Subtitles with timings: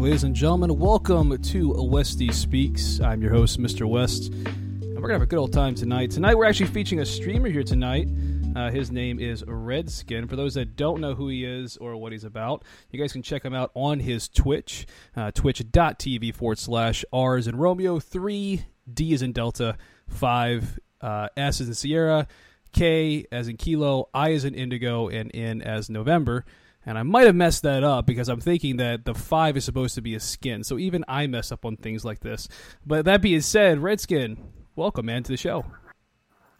[0.00, 0.78] Ladies and gentlemen.
[0.78, 3.00] Welcome to Westy Speaks.
[3.00, 3.86] I'm your host, Mr.
[3.86, 6.10] West, and we're gonna have a good old time tonight.
[6.10, 8.08] Tonight, we're actually featuring a streamer here tonight.
[8.56, 10.26] Uh, his name is Redskin.
[10.26, 13.20] For those that don't know who he is or what he's about, you guys can
[13.20, 18.64] check him out on his Twitch, uh, twitch.tv forward slash R is in Romeo, 3
[18.92, 19.76] D is in Delta,
[20.08, 22.26] 5 uh, S is in Sierra,
[22.72, 26.46] K as in Kilo, I as in Indigo, and N as November.
[26.86, 29.94] And I might have messed that up because I'm thinking that the five is supposed
[29.96, 30.64] to be a skin.
[30.64, 32.48] So even I mess up on things like this.
[32.86, 34.38] But that being said, Redskin,
[34.76, 35.64] welcome, man, to the show.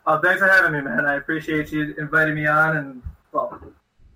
[0.06, 1.06] Oh, thanks for having me, man.
[1.06, 3.60] I appreciate you inviting me on, and well,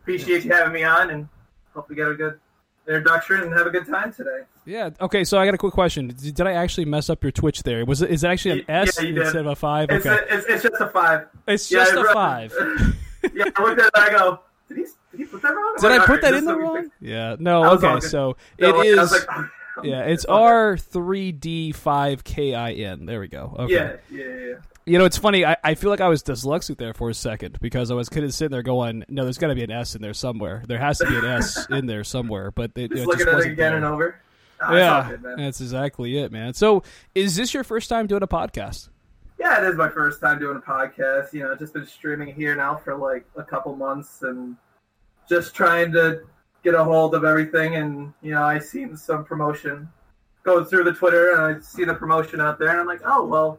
[0.03, 1.29] appreciate you having me on, and
[1.75, 2.39] hope we get a good
[2.87, 4.41] introduction and have a good time today.
[4.67, 4.91] Yeah.
[5.01, 5.25] Okay.
[5.25, 6.09] So I got a quick question.
[6.09, 7.85] Did I actually mess up your Twitch there?
[7.85, 9.91] Was it is it actually an S yeah, instead of a five?
[9.91, 10.17] It's, okay.
[10.17, 11.29] a, it's, it's, just a five.
[11.47, 12.53] It's yeah, just a five.
[13.35, 13.45] yeah.
[13.57, 13.91] I looked at it.
[13.95, 14.41] I go.
[14.69, 14.85] Did he
[15.17, 15.75] did put that wrong?
[15.81, 16.91] Did I put that in the wrong?
[17.01, 17.37] Yeah.
[17.39, 17.63] No.
[17.63, 18.07] That was all Okay.
[18.07, 19.13] So So, it like, is.
[19.13, 19.47] Like,
[19.83, 20.03] yeah.
[20.03, 20.25] It's.
[20.25, 23.07] R three D five K I N.
[23.07, 23.55] There we go.
[23.61, 23.75] Okay.
[23.75, 24.55] Yeah, yeah, yeah.
[24.87, 25.47] You know, it's funny.
[25.47, 28.25] I, I feel like I was dyslexic there for a second because I was kind
[28.25, 30.63] of sitting there going, "No, there's got to be an S in there somewhere.
[30.69, 33.29] There has to be an S in there somewhere." But it, Just it looking just
[33.29, 33.77] at it wasn't again there.
[33.77, 34.21] and over.
[34.61, 36.55] Oh, it's all yeah, good, that's exactly it, man.
[36.55, 36.83] So,
[37.15, 38.89] is this your first time doing a podcast?
[39.39, 41.33] Yeah, it is my first time doing a podcast.
[41.33, 44.57] You know, just been streaming here now for like a couple months and
[45.29, 46.23] just trying to
[46.63, 47.77] get a hold of everything.
[47.77, 49.89] And you know, I seen some promotion
[50.43, 53.25] going through the Twitter, and I see the promotion out there, and I'm like, oh
[53.25, 53.59] well,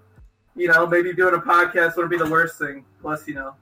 [0.56, 2.86] you know, maybe doing a podcast wouldn't be the worst thing.
[3.02, 3.56] Plus, you know,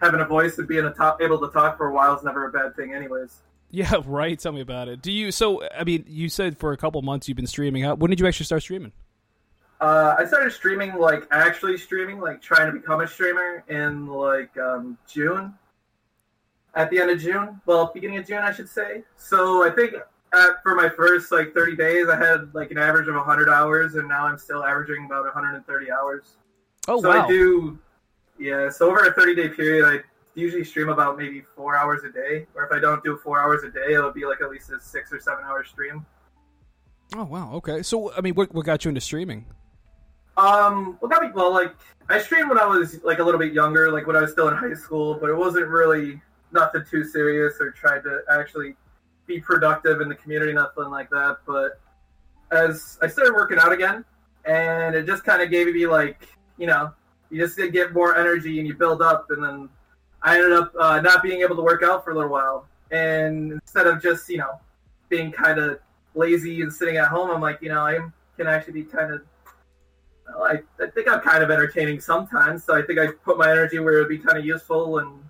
[0.00, 2.46] having a voice and being a top, able to talk for a while is never
[2.46, 3.40] a bad thing, anyways.
[3.70, 4.38] Yeah, right.
[4.38, 5.02] Tell me about it.
[5.02, 5.30] Do you?
[5.30, 7.84] So, I mean, you said for a couple months you've been streaming.
[7.84, 8.92] How, when did you actually start streaming?
[9.80, 14.56] Uh, I started streaming, like actually streaming, like trying to become a streamer in like
[14.58, 15.54] um, June.
[16.74, 19.02] At the end of June, well, beginning of June, I should say.
[19.16, 19.94] So I think
[20.32, 23.96] at, for my first like 30 days, I had like an average of 100 hours,
[23.96, 26.36] and now I'm still averaging about 130 hours.
[26.88, 27.24] Oh so wow!
[27.24, 27.78] I do,
[28.38, 28.68] yeah.
[28.70, 30.02] So over a 30 day period, I
[30.38, 33.64] usually stream about maybe four hours a day, or if I don't do four hours
[33.64, 36.06] a day, it'll be like at least a six or seven hour stream.
[37.16, 37.52] Oh wow.
[37.54, 37.82] Okay.
[37.82, 39.46] So, I mean, what what got you into streaming?
[40.36, 41.74] Um, well, that be well, like
[42.08, 44.48] I streamed when I was like a little bit younger, like when I was still
[44.48, 46.20] in high school, but it wasn't really
[46.52, 48.74] nothing too serious or tried to actually
[49.26, 51.38] be productive in the community, nothing like that.
[51.46, 51.80] But
[52.50, 54.04] as I started working out again,
[54.44, 56.92] and it just kind of gave me like, you know,
[57.30, 59.68] you just get more energy and you build up, and then
[60.22, 63.52] I ended up uh, not being able to work out for a little while, and
[63.52, 64.58] instead of just you know
[65.08, 65.78] being kind of
[66.14, 67.98] lazy and sitting at home, I'm like, you know, I
[68.36, 69.22] can actually be kind of
[70.38, 73.78] I, I think I'm kind of entertaining sometimes, so I think I put my energy
[73.78, 75.22] where it would be kind of useful, and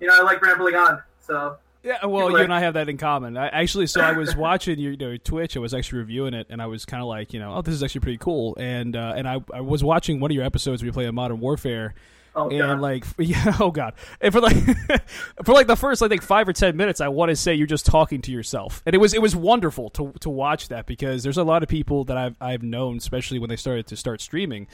[0.00, 2.96] you know, I like rambling on, so Yeah, well, you and I have that in
[2.96, 3.36] common.
[3.36, 5.56] I actually, so I was watching your, you know, Twitch.
[5.56, 7.74] I was actually reviewing it, and I was kind of like, you know, oh, this
[7.74, 8.56] is actually pretty cool.
[8.58, 11.12] And uh, and I, I was watching one of your episodes where you play a
[11.12, 11.94] Modern Warfare.
[12.32, 12.80] Oh, and God.
[12.80, 14.56] like, yeah, oh god, and for like,
[15.44, 17.66] for like the first, I think five or ten minutes, I want to say you're
[17.66, 21.24] just talking to yourself, and it was it was wonderful to to watch that because
[21.24, 24.20] there's a lot of people that I've I've known, especially when they started to start
[24.20, 24.68] streaming,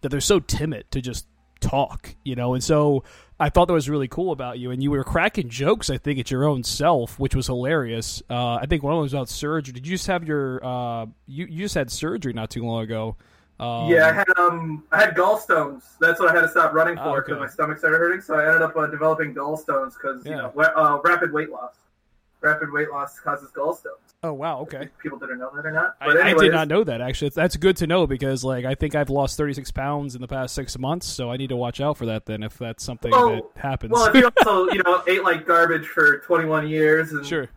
[0.00, 1.26] that they're so timid to just
[1.60, 3.04] talk, you know, and so
[3.42, 5.90] I thought that was really cool about you, and you were cracking jokes.
[5.90, 8.22] I think at your own self, which was hilarious.
[8.30, 9.72] Uh, I think one of them was about surgery.
[9.72, 13.16] Did you just have your uh, you you just had surgery not too long ago?
[13.58, 15.82] Um, yeah, I had um, I had gallstones.
[16.00, 17.40] That's what I had to stop running Oh, for because okay.
[17.40, 18.20] my stomach started hurting.
[18.20, 20.30] So I ended up uh, developing gallstones because Yeah.
[20.30, 21.74] you know uh, rapid weight loss.
[22.40, 24.11] Rapid weight loss causes gallstones.
[24.24, 24.60] Oh wow.
[24.60, 24.88] Okay.
[25.02, 25.96] People didn't know that or not.
[26.00, 27.30] I, But I anyways, did not know that actually.
[27.30, 30.54] That's good to know because like I think I've lost 36 pounds in the past
[30.54, 32.26] six months, so I need to watch out for that.
[32.26, 33.92] Then if that's something Well- that happens.
[33.92, 37.48] Well, if you also you know ate like garbage for 21 years and sure.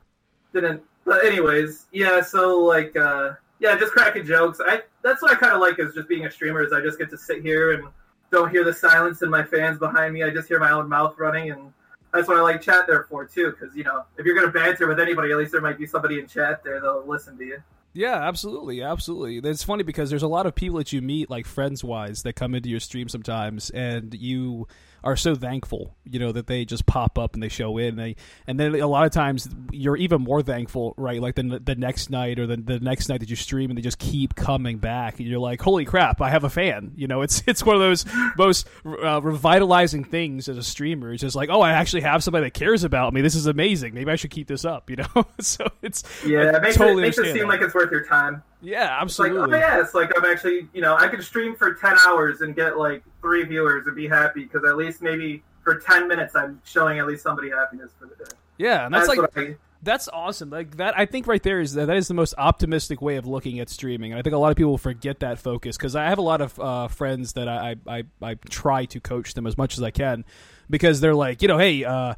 [0.54, 0.82] didn't.
[1.06, 2.22] But anyways, yeah.
[2.22, 4.60] So like, uh, yeah, just cracking jokes.
[4.66, 6.64] I that's what I kind of like is just being a streamer.
[6.64, 7.84] Is I just get to sit here and
[8.32, 10.24] don't hear the silence and my fans behind me.
[10.24, 11.72] I just hear my own mouth running, and
[12.16, 13.52] that's what I like chat there for too.
[13.52, 16.20] Because you know, if you're gonna banter with anybody, at least there might be somebody
[16.20, 17.58] in chat there that'll listen to you.
[17.94, 19.50] Yeah, absolutely, absolutely.
[19.50, 22.34] It's funny because there's a lot of people that you meet, like friends wise, that
[22.34, 24.68] come into your stream sometimes, and you
[25.06, 27.90] are so thankful, you know, that they just pop up and they show in.
[27.90, 28.16] And, they,
[28.48, 31.22] and then a lot of times you're even more thankful, right?
[31.22, 33.84] Like the the next night or the, the next night that you stream, and they
[33.84, 36.92] just keep coming back, and you're like, holy crap, I have a fan.
[36.96, 38.06] You know, it's it's one of those
[38.38, 41.14] most uh, revitalizing things as a streamer.
[41.14, 43.22] It's just like, oh, I actually have somebody that cares about me.
[43.22, 43.94] This is amazing.
[43.94, 44.90] Maybe I should keep this up.
[44.96, 47.48] You know, so it's Yeah, it makes totally it makes it seem that.
[47.48, 48.44] like it's worth your time.
[48.62, 49.58] Yeah, It's like, absolutely.
[49.58, 52.56] oh yeah, it's like I'm actually, you know, I could stream for 10 hours and
[52.56, 56.62] get like three viewers and be happy because at least maybe for 10 minutes I'm
[56.66, 58.32] showing at least somebody happiness for the day.
[58.58, 60.50] Yeah, and that's, That's, like I, that's awesome.
[60.50, 63.60] Like that, I think right there is that is the most optimistic way of looking
[63.60, 64.12] at streaming.
[64.12, 66.42] And I think a lot of people forget that focus because I have a lot
[66.42, 69.84] of uh, friends that I, I I I try to coach them as much as
[69.84, 70.26] I can
[70.70, 71.84] because they're like, you know, hey.
[71.84, 72.16] Uh,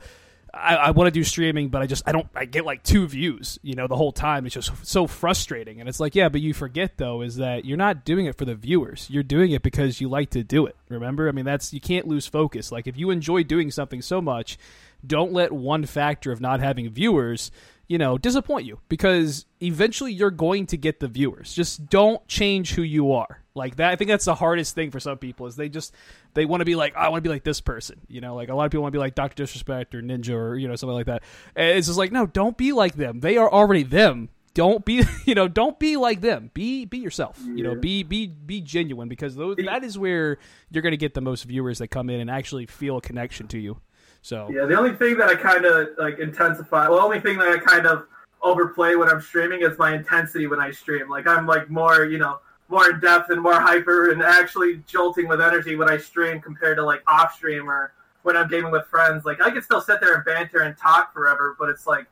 [0.57, 3.07] I, I want to do streaming, but I just I don't I get like two
[3.07, 4.45] views, you know, the whole time.
[4.45, 7.77] It's just so frustrating, and it's like, yeah, but you forget though is that you're
[7.77, 9.07] not doing it for the viewers.
[9.09, 10.75] You're doing it because you like to do it.
[10.89, 12.71] Remember, I mean, that's you can't lose focus.
[12.71, 14.57] Like if you enjoy doing something so much,
[15.06, 17.51] don't let one factor of not having viewers
[17.88, 22.74] you know disappoint you because eventually you're going to get the viewers just don't change
[22.74, 25.56] who you are like that i think that's the hardest thing for some people is
[25.56, 25.94] they just
[26.33, 28.36] they want to be like oh, i want to be like this person you know?
[28.36, 30.68] Like a lot of people want to be like dr disrespect or ninja or you
[30.68, 31.24] know something like that.
[31.56, 33.19] And it's just like no don't be like them.
[33.19, 34.30] They are already them.
[34.54, 36.51] Don't be you know don't be like them.
[36.54, 37.75] Be be yourself you know?
[37.75, 40.38] Be be be genuine because those, that is where
[40.71, 43.48] you're going to get the most viewers that come in and actually feel a connection
[43.50, 43.80] to you.
[44.21, 47.38] So yeah, the only thing that I kind of like intensify, well, the only thing
[47.38, 48.07] that I kind of
[48.42, 51.10] overplay when I'm streaming is my intensity when I stream.
[51.10, 52.39] Like I'm like more, you know,
[52.69, 56.78] more in depth and more hyper and actually jolting with energy when I stream compared
[56.78, 57.94] to like off stream or
[58.24, 59.25] when I'm gaming with friends.
[59.25, 62.06] Like I can still sit there and banter and talk forever, but it's like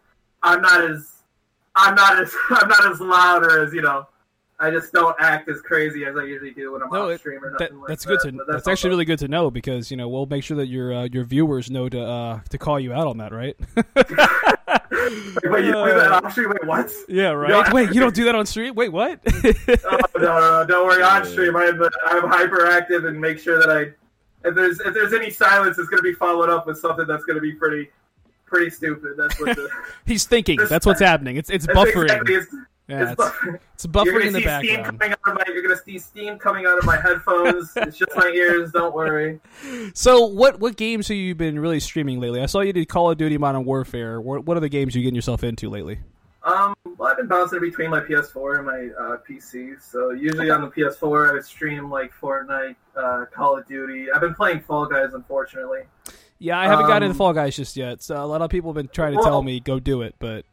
[0.44, 1.12] I'm not as
[1.76, 4.08] I'm not as I'm not as loud or as you know.
[4.58, 7.44] I just don't act as crazy as I usually do when I'm No, off stream
[7.44, 8.20] or that, nothing like that's that.
[8.24, 10.56] good to But that's, actually really good to know because you know we'll make sure
[10.56, 13.58] that your uh, your viewers know to uh, to call you out on that right
[15.06, 16.50] Like, wait, you do that off stream?
[16.50, 16.92] Wait, what?
[17.08, 20.40] yeah right No, wait you don't do that on stream wait what oh, no, no,
[20.40, 21.04] no, don't worry.
[21.04, 25.32] On stream, I'm I'm hyperactive and make sure that I if there's if there's any
[25.32, 27.90] silence, it's going to be followed up with something that's going to be pretty
[28.46, 29.14] pretty stupid.
[29.18, 29.70] That's what the
[30.06, 32.56] he's thinking that's what's happening it's it's buffering exactly- it's,
[32.88, 33.60] yeah it's it's, buffering.
[33.74, 35.44] it's buffering in the see steam background coming out of my.
[35.54, 37.72] You're going to see steam coming out of my headphones.
[37.78, 38.72] it's just my ears.
[38.72, 39.40] Don't worry.
[39.94, 43.10] so what what games have you been really streaming lately I saw you did Call
[43.12, 46.00] of Duty Modern Warfare what what are the games you getting yourself into lately
[46.44, 49.82] Um, well, I've been bouncing between my PS4 and my uh, PC.
[49.82, 54.12] So usually on the PS4, I would stream like Fortnite, uh, Call of Duty.
[54.12, 55.82] I've been playing Fall Guys, unfortunately.
[56.38, 58.70] yeah I haven't gotten into Um, Fall Guys just yet so a lot of people
[58.72, 60.46] have been trying to well- tell me go do it but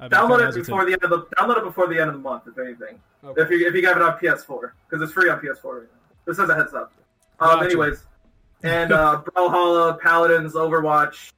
[0.00, 2.20] I've Download it before the end of the download it before the end of the
[2.22, 2.98] month, if anything.
[3.24, 3.42] Okay.
[3.42, 6.16] If you if you have it on PS4, because it's free on PS4 right now.
[6.26, 6.92] This is a heads up.
[7.38, 7.64] Um, Gotcha.
[7.66, 8.02] anyways,
[8.62, 11.32] and uh, Brawlhalla, Paladins, Overwatch.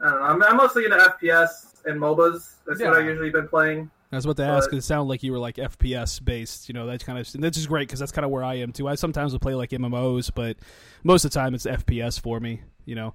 [0.00, 0.24] I don't know.
[0.26, 2.54] I'm, I'm mostly into FPS and MOBAs.
[2.66, 3.90] That's what I usually been playing.
[4.12, 6.68] I was about to ask But- it sounded like you were like FPS based.
[6.68, 8.70] You know, that's kind of this is great because that's kind of where I am
[8.72, 8.86] too.
[8.86, 10.56] I sometimes will play like MMOs, but
[11.02, 12.60] most of the time it's FPS for me.
[12.84, 13.14] You know,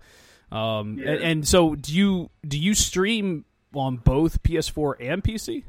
[0.52, 1.12] um, Yeah.
[1.12, 5.64] and, and so do you do you stream on both PS4 and PC?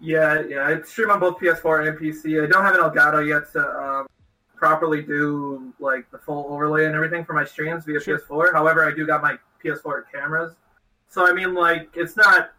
[0.00, 0.66] Yeah, yeah.
[0.66, 2.42] I stream on both PS4 and PC.
[2.42, 4.06] I don't have an Elgato yet to um,
[4.54, 8.18] properly do like the full overlay and everything for my streams via Sure.
[8.18, 8.52] PS4.
[8.52, 10.54] However, I do got my PS4 cameras,
[11.08, 12.50] So I mean, like, it's not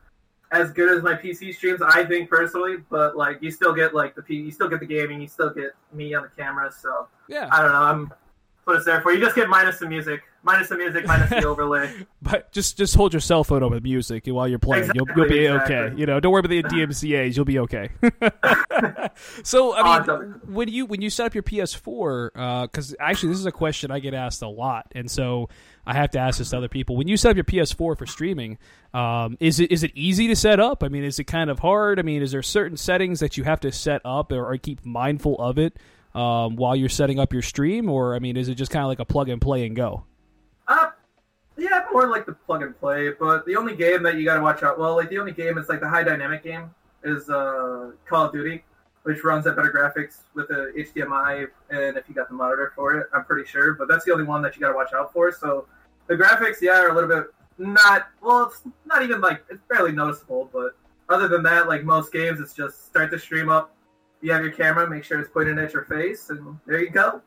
[0.51, 4.15] as good as my PC streams, I think personally, but like, you still get like
[4.15, 6.71] the P, you still get the gaming, you still get me on the camera.
[6.71, 7.49] So Yeah.
[7.51, 7.81] I don't know.
[7.81, 8.13] I'm
[8.67, 9.12] what it's there for.
[9.13, 11.89] You just get minus the music, minus the music, minus the overlay.
[12.21, 14.91] But just just hold your cell phone over the music while you're playing.
[14.93, 15.95] you'll you'll be Exactly, okay.
[16.00, 17.36] You know, don't worry about the DMCA's.
[17.36, 17.89] You'll be okay.
[19.43, 23.39] so I mean, doesn't- when you when you set up your PS4, because actually this
[23.39, 25.50] is a question I get asked a lot, and so
[25.86, 26.95] I have to ask this to other people.
[26.97, 28.57] When you set up your PS4 for streaming,
[28.93, 30.83] um, is it is it easy to set up?
[30.83, 32.00] I mean, is it kind of hard?
[32.00, 34.86] I mean, is there certain settings that you have to set up or, or keep
[34.86, 35.77] mindful of it
[36.17, 38.89] um, while you're setting up your stream, or I mean, is it just kind of
[38.89, 40.03] like a plug and play and go?
[40.67, 40.89] Uh,
[41.57, 43.12] yeah, more like the plug and play.
[43.12, 44.79] But the only game that you got to watch out.
[44.79, 46.71] Well, like the only game is like the high dynamic game
[47.03, 48.63] is uh, Call of Duty,
[49.03, 52.95] which runs at better graphics with a HDMI, and if you got the monitor for
[52.95, 53.74] it, I'm pretty sure.
[53.74, 55.31] But that's the only one that you got to watch out for.
[55.31, 55.67] So
[56.07, 57.27] the graphics, yeah, are a little bit
[57.59, 58.07] not.
[58.21, 60.50] Well, it's not even like it's barely noticeable.
[60.51, 60.75] But
[61.09, 63.76] other than that, like most games, it's just start the stream up.
[64.21, 67.21] You have your camera, make sure it's pointed at your face, and there you go.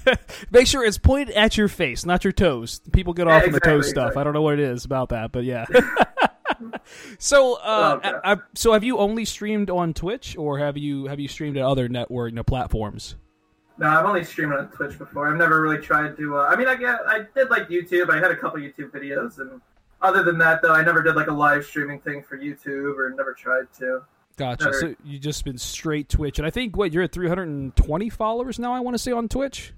[0.50, 2.80] Make sure it's pointed at your face, not your toes.
[2.92, 4.06] People get off Yeah, on the toe stuff.
[4.08, 4.20] exactly.
[4.20, 5.66] I don't know what it is about that, but yeah.
[7.18, 8.20] so, uh, Oh.
[8.24, 11.56] I, I- so have you only streamed on Twitch, or have you have you streamed
[11.56, 13.16] at other network you know, platforms?
[13.78, 15.28] No, I've only streamed on Twitch before.
[15.30, 16.38] I've never really tried to.
[16.38, 18.10] Uh, I mean, I get, I did like YouTube.
[18.10, 19.60] I had a couple YouTube videos, and
[20.02, 23.10] other than that, though, I never did like a live streaming thing for YouTube, or
[23.16, 24.02] never tried to.
[24.36, 24.64] Gotcha.
[24.66, 24.78] Never.
[24.80, 28.72] So you just been straight Twitch, and I think what you're at 320 followers now.
[28.72, 29.72] I want to say on Twitch.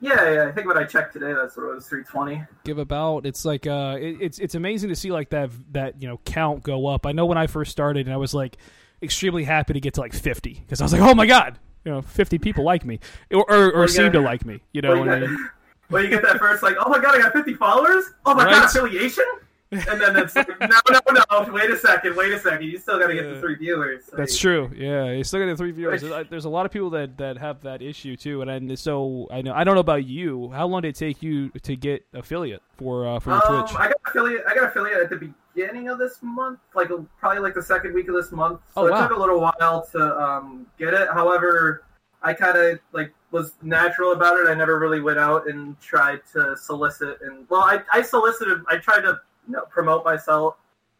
[0.00, 0.46] Yeah, yeah.
[0.48, 2.44] I think what I checked today, that's what it was, 320.
[2.64, 6.06] give about it's like uh it, it's it's amazing to see like that that you
[6.08, 8.56] know count go up i know when i first started and i was like
[9.02, 11.90] extremely happy to get to like 50 because i was like oh my god you
[11.90, 13.00] know 50 people like me
[13.32, 15.48] or or, or seem gotta- like me you know Well, what you, I get, mean?
[15.90, 18.04] well, you get that first like, oh my god, I got 50 followers.
[18.26, 18.52] Oh my Right.
[18.52, 19.24] god, affiliation.
[19.70, 21.52] And then it's like, no, no, no.
[21.52, 22.16] Wait a second.
[22.16, 22.66] Wait a second.
[22.66, 23.34] You still got to get Yeah.
[23.34, 24.06] the three viewers.
[24.06, 24.70] So That's true.
[24.74, 26.00] Yeah, you still got to get the three viewers.
[26.00, 29.28] There's, there's a lot of people that, that have that issue too, and, and so
[29.30, 30.50] I know I don't know about you.
[30.52, 33.76] How long did it take you to get affiliate for uh, for Um, Twitch?
[33.78, 34.44] I got affiliate.
[34.48, 36.88] I got affiliate at the beginning of this month, like
[37.20, 38.60] probably like the second week of this month.
[38.74, 41.08] So Oh, it took a little while to um, get it.
[41.12, 41.84] However,
[42.22, 44.48] I kind of like was natural about it.
[44.48, 47.18] I never really went out and tried to solicit.
[47.22, 48.62] And well, I, I solicited.
[48.68, 50.56] I tried to you know promote myself,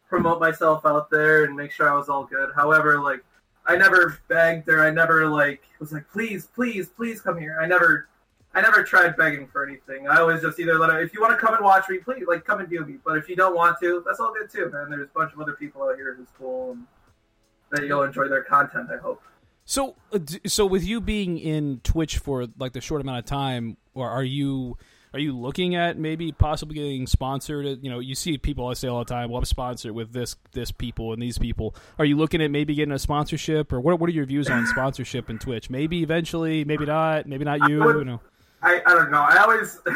[0.07, 2.49] promote myself out there, and make sure I was all good.
[2.55, 3.23] However, like
[3.65, 7.57] I never begged or I never like was like please, please, please come here.
[7.61, 8.09] I never
[8.53, 10.07] I never tried begging for anything.
[10.07, 12.43] I always just either let if you want to come and watch me, please, like
[12.43, 12.95] come and view me.
[13.05, 14.89] But if you don't want to, that's all good too, man.
[14.89, 16.85] There's a bunch of other people out here who's cool and
[17.71, 18.89] that you'll enjoy their content.
[18.91, 19.21] I hope.
[19.65, 23.77] So, uh, so with you being in Twitch for like the short amount of time,
[23.93, 24.77] or are you
[25.13, 27.65] are you looking at maybe possibly getting sponsored?
[27.65, 30.13] Uh, You know, you see people I say all the time, "Well, I'm sponsored with
[30.13, 33.79] this this people and these people." Are you looking at maybe getting a sponsorship, or
[33.81, 33.99] what?
[33.99, 35.69] What are your views on sponsorship in Twitch?
[35.69, 37.81] Maybe eventually, maybe not, maybe not you.
[37.81, 38.21] I would- you know,
[38.61, 39.21] I, I don't know.
[39.21, 39.79] I always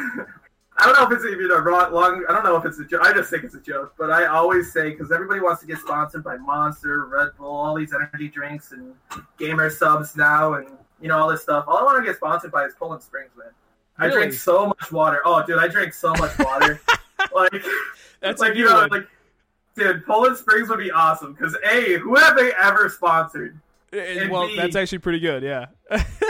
[0.76, 1.94] I don't know if it's even a wrong.
[1.94, 3.02] Long, I don't know if it's a joke.
[3.04, 3.94] I just think it's a joke.
[3.98, 7.76] But I always say because everybody wants to get sponsored by Monster, Red Bull, all
[7.76, 8.96] these energy drinks and
[9.38, 10.68] gamer subs now, and
[11.00, 11.66] you know all this stuff.
[11.68, 13.50] All I want to get sponsored by is Poland Springs, man.
[13.98, 14.18] I Really?
[14.18, 15.22] drink so much water.
[15.26, 16.82] Oh, dude, I drink so much water.
[17.34, 17.54] like
[18.22, 18.90] That's like you know, one.
[18.90, 19.08] like
[19.76, 23.60] dude, Poland Springs would be awesome because a who have they ever sponsored?
[23.94, 25.44] Uh, and well, B- that's actually pretty good.
[25.44, 25.68] Yeah.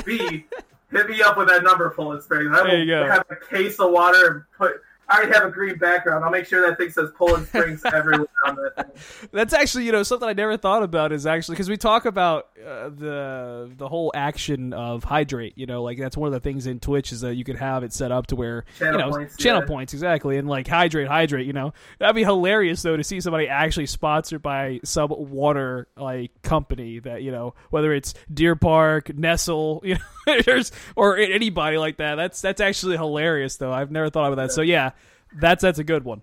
[0.05, 0.45] B
[0.91, 2.53] hit me up with that number, Poland Springs.
[2.53, 4.81] I will have a case of water and put.
[5.13, 6.25] I have a green background.
[6.25, 9.29] I'll make sure that thing says Poland Springs everywhere on that thing.
[9.31, 12.49] That's actually, you know, something I never thought about is actually because we talk about
[12.57, 15.53] uh, the the whole action of hydrate.
[15.55, 17.83] You know, like that's one of the things in Twitch is that you could have
[17.83, 19.67] it set up to where Channel you know points, channel yeah.
[19.67, 21.45] points exactly, and like hydrate, hydrate.
[21.45, 26.31] You know, that'd be hilarious though to see somebody actually sponsored by some water like
[26.41, 30.61] company that you know whether it's Deer Park, Nestle, you know,
[30.95, 32.15] or anybody like that.
[32.15, 33.71] That's that's actually hilarious though.
[33.71, 34.51] I've never thought about that.
[34.51, 34.91] So yeah.
[35.39, 36.21] That's that's a good one.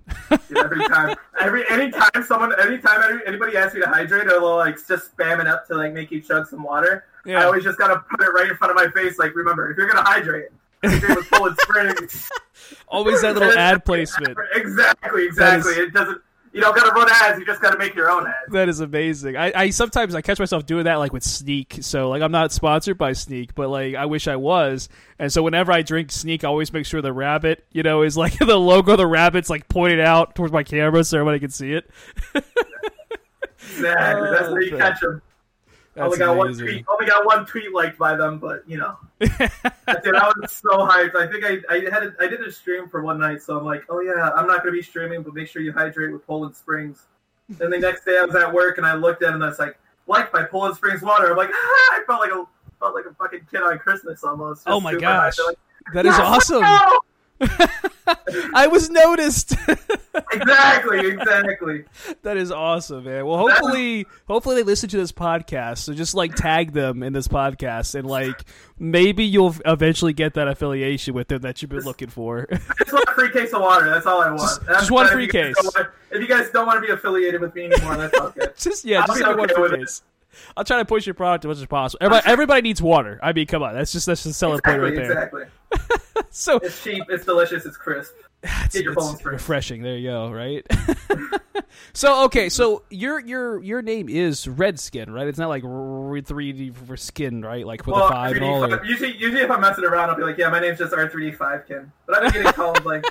[0.56, 5.16] Every time, every anytime someone, anytime anybody asks me to hydrate, or will like just
[5.16, 7.04] spam it up to like make you chug some water.
[7.26, 7.40] Yeah.
[7.40, 9.18] I always just gotta put it right in front of my face.
[9.18, 10.48] Like, remember, if you're gonna hydrate,
[10.84, 12.30] hydrate with Poland Springs.
[12.88, 14.38] Always that little ad placement.
[14.54, 15.72] Exactly, exactly.
[15.72, 16.20] is- It doesn't.
[16.52, 17.38] You don't gotta run ads.
[17.38, 18.34] You just gotta make your own ads.
[18.52, 19.36] That is amazing.
[19.36, 21.78] I, I sometimes I catch myself doing that like with Sneak.
[21.80, 24.88] So like I'm not sponsored by Sneak, but like I wish I was.
[25.18, 28.16] And so whenever I drink Sneak, I always make sure the rabbit, you know, is
[28.16, 31.50] like the logo of the rabbit's like pointed out towards my camera so everybody can
[31.50, 31.88] see it.
[33.62, 34.30] Exactly.
[34.30, 35.22] That's where you Oh, catch them.
[36.00, 36.84] Only got one tweet.
[36.88, 41.14] Only got one tweet liked by them, but you know, I was so hyped.
[41.14, 43.64] I think I, I had a, I did a stream for one night, so I'm
[43.64, 46.54] like, oh yeah, I'm not gonna be streaming, but make sure you hydrate with Poland
[46.54, 47.06] Springs.
[47.60, 49.48] And the next day I was at work and I looked at it and I
[49.48, 49.76] was like,
[50.06, 51.30] liked by Poland Springs water.
[51.30, 51.54] I'm like, ah,
[51.92, 52.44] I felt like a
[52.78, 54.62] felt like a fucking kid on Christmas almost.
[54.66, 55.58] oh my gosh, like,
[55.92, 56.62] that is awesome.
[58.54, 59.52] I was noticed.
[60.32, 61.84] exactly, exactly.
[62.22, 63.26] That is awesome, man.
[63.26, 65.78] Well, hopefully, hopefully they listen to this podcast.
[65.78, 68.44] So just like tag them in this podcast, and like
[68.78, 72.46] maybe you'll eventually get that affiliation with them that you've been looking for.
[72.50, 73.88] I just want a free case of water.
[73.88, 74.40] That's all I want.
[74.40, 75.54] Just, just one free case.
[76.10, 78.46] if you guys don't want to be affiliated with me anymore, that's okay.
[78.56, 79.98] just yeah, I'll just like okay one free case.
[79.98, 80.19] It.
[80.56, 81.98] I'll try to push your product as much as possible.
[82.00, 83.18] Everybody, everybody needs water.
[83.22, 85.46] I mean, come on, that's just that's just selling exactly, point right there.
[85.46, 86.24] Exactly.
[86.30, 88.12] so it's cheap, it's delicious, it's crisp.
[88.44, 89.82] Ah, it's, it's refreshing.
[89.82, 90.30] There you go.
[90.30, 90.66] Right.
[91.92, 95.26] so okay, so your your your name is Redskin, right?
[95.26, 97.66] It's not like three D for skin, right?
[97.66, 98.84] Like with well, a five and all.
[98.84, 101.30] Usually, usually if I'm messing around, I'll be like, yeah, my name's just R three
[101.30, 101.92] D five Kin.
[102.06, 103.04] But I've been getting called like,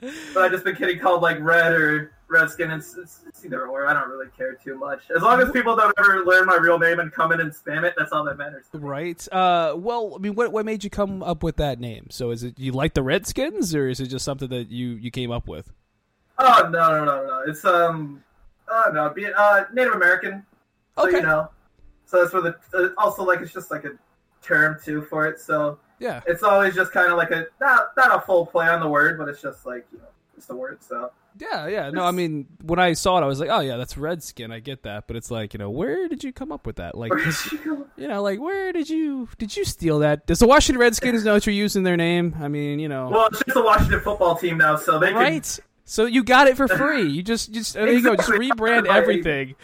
[0.00, 2.70] but I've just been getting called like Red or Redskin.
[2.70, 3.86] It's, it's, it's either or.
[3.86, 5.02] I don't really care too much.
[5.14, 7.84] As long as people don't ever learn my real name and come in and spam
[7.84, 8.66] it, that's all that matters.
[8.72, 9.26] Right.
[9.32, 12.08] Uh, well, I mean, what what made you come up with that name?
[12.10, 15.10] So is it you like the Redskins, or is it just something that you you
[15.10, 15.72] came up with?
[16.38, 17.42] Oh no no no no!
[17.46, 18.22] It's um,
[18.70, 20.44] uh, no, be uh Native American.
[20.96, 21.18] So okay.
[21.18, 21.50] you know,
[22.06, 23.92] so that's where the uh, also like it's just like a
[24.42, 25.40] term too for it.
[25.40, 28.80] So yeah, it's always just kind of like a not not a full play on
[28.80, 30.04] the word, but it's just like you know
[30.36, 30.82] just the word.
[30.82, 31.90] So yeah, yeah.
[31.90, 34.52] No, I mean, when I saw it, I was like, oh yeah, that's Redskin.
[34.52, 36.96] I get that, but it's like, you know, where did you come up with that?
[36.96, 37.12] Like,
[37.52, 40.26] you know, like where did you did you steal that?
[40.26, 42.36] Does the Washington Redskins know what you're using their name?
[42.40, 43.08] I mean, you know.
[43.08, 45.42] Well, it's just the Washington football team now, so they right.
[45.42, 45.64] Can...
[45.88, 47.08] So you got it for free.
[47.08, 48.10] You just just there exactly.
[48.10, 48.16] you go.
[48.16, 49.54] Just rebrand everything.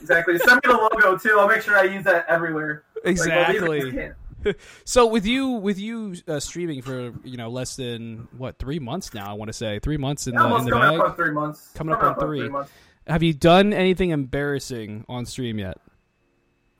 [0.00, 0.38] exactly.
[0.38, 1.36] Send me the logo too.
[1.38, 2.84] I'll make sure I use that everywhere.
[3.04, 3.92] Exactly.
[3.92, 4.14] Like,
[4.84, 9.14] so with you with you uh, streaming for you know less than what three months
[9.14, 11.00] now, I want to say three months in yeah, the, in the coming bag.
[11.00, 11.70] Up on three months.
[11.74, 12.48] Coming, coming up, on, three.
[12.48, 12.62] three
[13.06, 15.78] Have you done anything embarrassing on stream yet?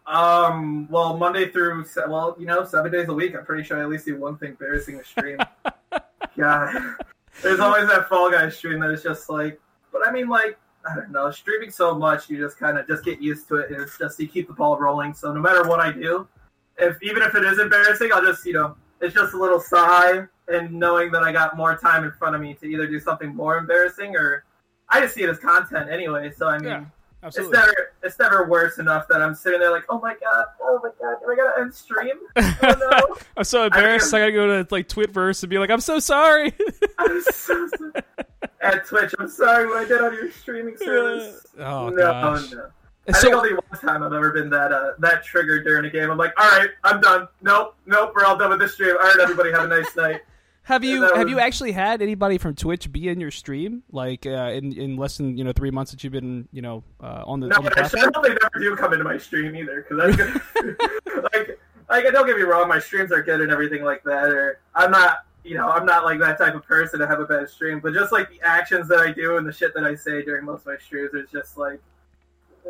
[0.07, 0.89] Um.
[0.89, 3.35] Well, Monday through well, you know, seven days a week.
[3.37, 5.39] I'm pretty sure I at least do one thing embarrassing to stream.
[6.37, 6.95] yeah.
[7.43, 9.61] there's always that Fall Guys stream that is just like.
[9.93, 11.31] But I mean, like, I don't know.
[11.31, 14.21] Streaming so much, you just kind of just get used to it, and it's just
[14.21, 15.13] you keep the ball rolling.
[15.13, 16.29] So no matter what I do,
[16.79, 20.25] if even if it is embarrassing, I'll just you know it's just a little sigh
[20.49, 23.35] and knowing that I got more time in front of me to either do something
[23.35, 24.45] more embarrassing or
[24.89, 26.33] I just see it as content anyway.
[26.37, 26.85] So I mean, yeah,
[27.25, 30.81] it's never it's never worse enough that I'm sitting there like, oh my god, oh
[30.83, 32.17] my god, am I gonna end stream?
[32.37, 34.15] Oh no, I'm so embarrassed.
[34.15, 36.53] I, I, gotta go to like Twitverse and be like, I'm so sorry.
[36.99, 37.93] I'm so sorry.
[38.63, 41.47] At Twitch, I'm sorry what I did on your streaming uh, service.
[41.59, 42.53] Oh no, gosh.
[42.53, 42.69] no.
[43.09, 45.91] I so, think only one time I've ever been that uh, that triggered during a
[45.91, 46.11] game.
[46.11, 47.29] I'm like, all right, I'm done.
[47.41, 48.97] Nope, nope, we're all done with this stream.
[49.01, 50.23] All right, everybody, have a nice night.
[50.67, 51.31] Have you have was...
[51.31, 55.17] you actually had anybody from Twitch be in your stream like uh, in in less
[55.17, 57.47] than you know three months that you've been you know uh, on the?
[57.47, 60.41] No, on the I, they never do come into my stream either because that's
[61.35, 64.29] like like don't get me wrong, my streams are good and everything like that.
[64.29, 67.27] Or I'm not you know I'm not like that type of person to have a
[67.27, 69.95] bad stream, but just like the actions that I do and the shit that I
[69.95, 71.81] say during most of my streams is just like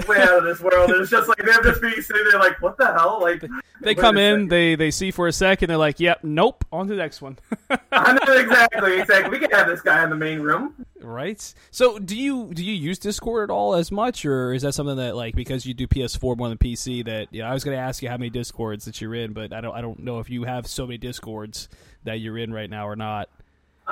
[0.07, 0.91] way out of this world.
[0.91, 3.19] It's just like them just being sitting there like, what the hell?
[3.21, 3.45] Like
[3.81, 6.95] they come in, they they see for a second, they're like, yep, nope, on to
[6.95, 7.39] the next one.
[7.93, 9.31] I know exactly, exactly.
[9.31, 11.55] We can have this guy in the main room, right?
[11.71, 14.97] So, do you do you use Discord at all as much, or is that something
[14.97, 17.49] that like because you do PS4 more than PC that you know?
[17.49, 19.75] I was going to ask you how many Discords that you're in, but I don't
[19.75, 21.69] I don't know if you have so many Discords
[22.05, 23.29] that you're in right now or not.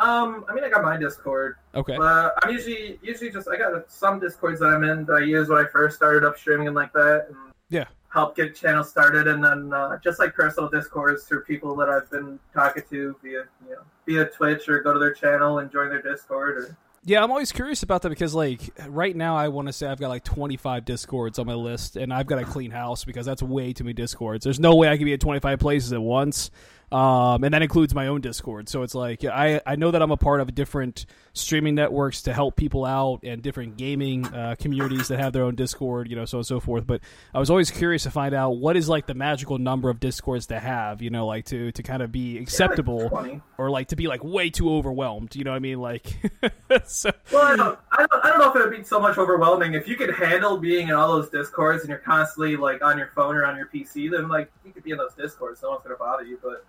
[0.05, 1.57] Um, I mean, I got my Discord.
[1.75, 1.97] Okay.
[1.97, 5.49] Uh, I'm usually usually just I got some Discords that I'm in that I used
[5.49, 7.29] when I first started up streaming and like that.
[7.29, 7.37] And
[7.71, 7.87] yeah.
[8.11, 12.09] Help get channel started, and then uh, just like personal discords through people that I've
[12.11, 15.89] been talking to via you know via Twitch or go to their channel and join
[15.89, 19.69] their Discord or yeah, I'm always curious about that because, like, right now I want
[19.69, 22.71] to say I've got like 25 discords on my list, and I've got a clean
[22.71, 24.43] house because that's way too many discords.
[24.43, 26.51] There's no way I can be at 25 places at once
[26.93, 28.69] um, and that includes my own Discord.
[28.69, 32.33] So it's like I I know that I'm a part of different streaming networks to
[32.33, 36.25] help people out and different gaming uh, communities that have their own Discord, you know,
[36.25, 36.87] so and so forth.
[36.87, 37.01] But
[37.35, 40.47] I was always curious to find out what is like the magical number of Discords
[40.47, 43.89] to have, you know, like to to kind of be acceptable yeah, like or like
[43.89, 45.35] to be like way too overwhelmed.
[45.35, 45.81] You know what I mean?
[45.81, 46.17] Like,
[46.87, 47.11] so.
[47.33, 49.75] well, I don't, I don't, I don't know if it would be so much overwhelming
[49.75, 53.11] if you could handle being in all those Discords and you're constantly like on your
[53.15, 54.11] phone or on your PC.
[54.11, 56.65] Then like you could be in those Discords, no one's gonna bother you, but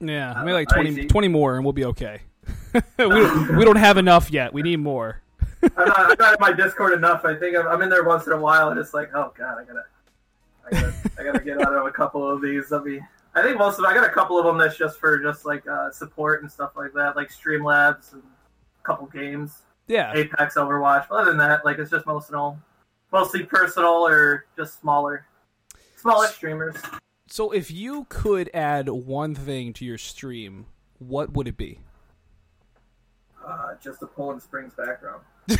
[0.00, 2.20] yeah, maybe like 20, 20 more, and we'll be okay.
[2.74, 4.52] we, don't, we don't have enough yet.
[4.52, 5.22] We need more.
[5.62, 7.24] I'm, not, I'm not in my Discord enough.
[7.24, 9.58] I think I'm, I'm, in there once in a while, and it's like, oh god,
[9.58, 9.84] I gotta,
[10.66, 12.72] I gotta, I gotta get out of a couple of these.
[12.72, 15.18] I mean, I think most of I got a couple of them that's just for
[15.18, 20.12] just like uh, support and stuff like that, like Streamlabs and a couple games, Yeah.
[20.14, 21.06] Apex, Overwatch.
[21.08, 22.38] But other than that, like it's just mostly
[23.12, 25.26] mostly personal or just smaller,
[25.96, 26.76] smaller streamers.
[27.30, 30.66] So if you could add one thing to your stream,
[30.98, 31.78] what would it be?
[33.46, 35.22] Uh, just the Poland Springs background.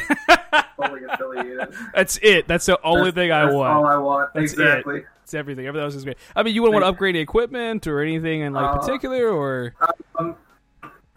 [0.78, 1.68] Affiliated.
[1.94, 2.46] That's it.
[2.48, 3.72] That's the only That's- thing I that's want.
[3.72, 4.30] All I want.
[4.34, 4.58] That's it.
[4.60, 5.04] exactly.
[5.24, 5.66] It's everything.
[5.66, 6.16] Everything else is great.
[6.36, 9.28] I mean, you wouldn't want to upgrade the equipment or anything in like Uh, particular,
[9.28, 9.74] or
[10.18, 10.36] Um,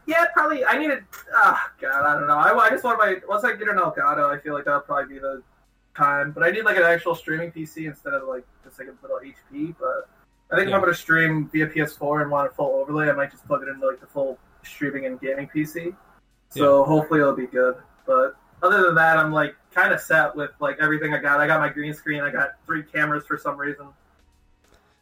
[0.06, 0.66] yeah, probably.
[0.66, 1.04] I needed.
[1.34, 2.36] Oh, God, I don't know.
[2.38, 5.14] I, I just want my once I get an Elgato, I feel like that'll probably
[5.16, 5.42] be the
[5.96, 6.32] time.
[6.32, 9.20] But I need like an actual streaming PC instead of like just like a little
[9.20, 9.76] HP.
[9.80, 10.10] But
[10.52, 13.32] I think if I'm gonna stream via PS4 and want a full overlay, I might
[13.32, 15.96] just plug it into like the full streaming and gaming PC.
[16.50, 17.76] So hopefully it'll be good.
[18.06, 21.40] But other than that, I'm like kind of set with like everything I got.
[21.40, 22.22] I got my green screen.
[22.22, 23.88] I got three cameras for some reason.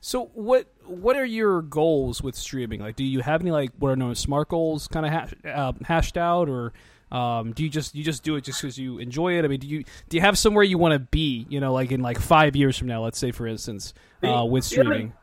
[0.01, 0.67] so what?
[0.85, 2.81] What are your goals with streaming?
[2.81, 5.33] Like, do you have any like what are known as smart goals kind of hash,
[5.45, 6.73] uh, hashed out, or
[7.11, 9.45] um, do you just you just do it just because you enjoy it?
[9.45, 11.47] I mean, do you do you have somewhere you want to be?
[11.49, 14.63] You know, like in like five years from now, let's say for instance, uh, with
[14.63, 15.13] streaming.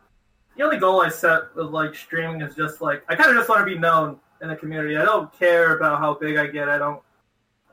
[0.56, 3.48] The only goal I set with like streaming is just like I kind of just
[3.48, 4.96] want to be known in the community.
[4.96, 6.68] I don't care about how big I get.
[6.68, 7.02] I don't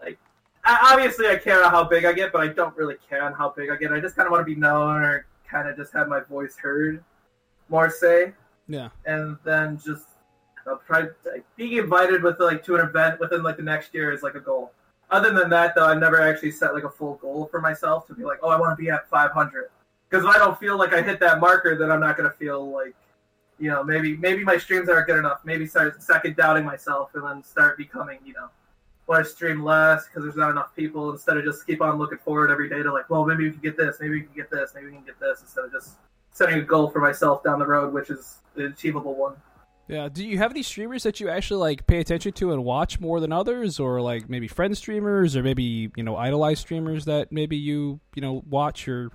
[0.04, 0.17] like.
[0.65, 3.34] I, obviously, I care about how big I get, but I don't really care on
[3.34, 3.91] how big I get.
[3.91, 6.56] I just kind of want to be known or kind of just have my voice
[6.58, 7.04] heard,
[7.69, 8.34] more say,
[8.67, 8.89] Yeah.
[9.06, 10.08] and then just
[10.65, 14.12] I'll try like, being invited with like to an event within like the next year
[14.12, 14.72] is like a goal.
[15.12, 18.15] Other than that, though, I've never actually set like a full goal for myself to
[18.15, 19.69] be like, oh, I want to be at 500.
[20.13, 22.71] Because if I don't feel like I hit that marker, then I'm not gonna feel
[22.71, 22.93] like,
[23.58, 25.39] you know, maybe maybe my streams aren't good enough.
[25.43, 28.49] Maybe start second doubting myself and then start becoming, you know,
[29.08, 32.19] want to stream less because there's not enough people instead of just keep on looking
[32.19, 34.52] forward every day to like, well, maybe we can get this, maybe we can get
[34.52, 35.95] this, maybe we can get this instead of just
[36.32, 39.34] setting a goal for myself down the road, which is the achievable one.
[39.88, 40.10] Yeah.
[40.10, 43.19] Do you have any streamers that you actually like pay attention to and watch more
[43.19, 47.58] than others, or like maybe friend streamers, or maybe you know idolize streamers that maybe
[47.58, 49.12] you you know watch, or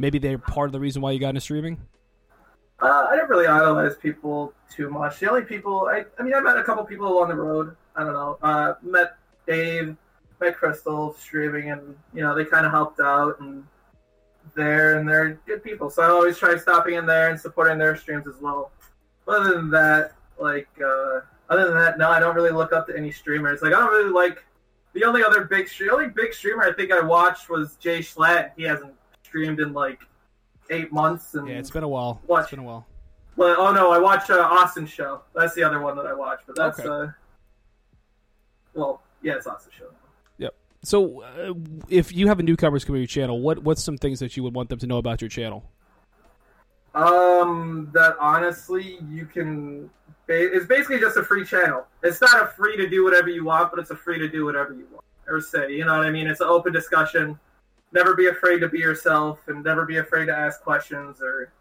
[0.00, 1.78] maybe they're part of the reason why you got into streaming?
[2.80, 5.20] Uh, I didn't really idolize people too much.
[5.20, 7.76] The only people I, I mean, I met a couple people along the road.
[7.94, 8.38] I don't know.
[8.42, 9.94] Uh, met Dave,
[10.40, 13.64] met Crystal streaming, and you know they kind of helped out and
[14.54, 15.90] there, and they're good people.
[15.90, 18.72] So I always try stopping in there and supporting their streams as well.
[19.28, 22.96] Other than that, like, uh, other than that, no, I don't really look up to
[22.96, 23.60] any streamers.
[23.60, 24.42] Like, I don't really like
[24.94, 28.52] the only other big, the only big streamer I think I watched was JSchlatt.
[28.56, 28.94] He hasn't
[29.30, 30.00] streamed in like
[30.70, 32.20] eight months, and Yeah, it's been a while.
[32.26, 32.42] Watch.
[32.42, 32.86] It's been a while.
[33.36, 35.20] well, oh no, I watch uh, AustinShow.
[35.34, 36.88] That's the other one that I watch, but that's Okay.
[36.88, 37.06] uh,
[38.74, 39.90] well, yeah, it's AustinShow.
[40.38, 40.54] Yep.
[40.82, 41.54] So, uh,
[41.88, 44.42] if you have a newcomers come to your channel, what what's some things that you
[44.42, 45.64] would want them to know about your channel?
[46.94, 49.90] Um, that honestly, you can.
[50.32, 51.86] It's basically just a free channel.
[52.04, 54.44] It's not a free to do whatever you want, but it's a free to do
[54.44, 55.72] whatever you want or say.
[55.72, 56.26] You know what I mean?
[56.28, 57.38] It's an open discussion.
[57.92, 61.52] Never be afraid to be yourself, and never be afraid to ask questions or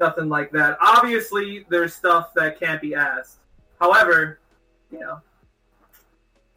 [0.00, 0.76] nothing like that.
[0.80, 3.38] Obviously, there's stuff that can't be asked.
[3.80, 4.40] However,
[4.90, 5.20] you know,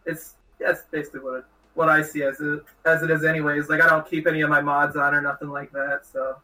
[0.05, 3.23] it's that's basically what it, what I see as it as it is.
[3.23, 6.01] Anyways, like I don't keep any of my mods on or nothing like that.
[6.11, 6.37] So.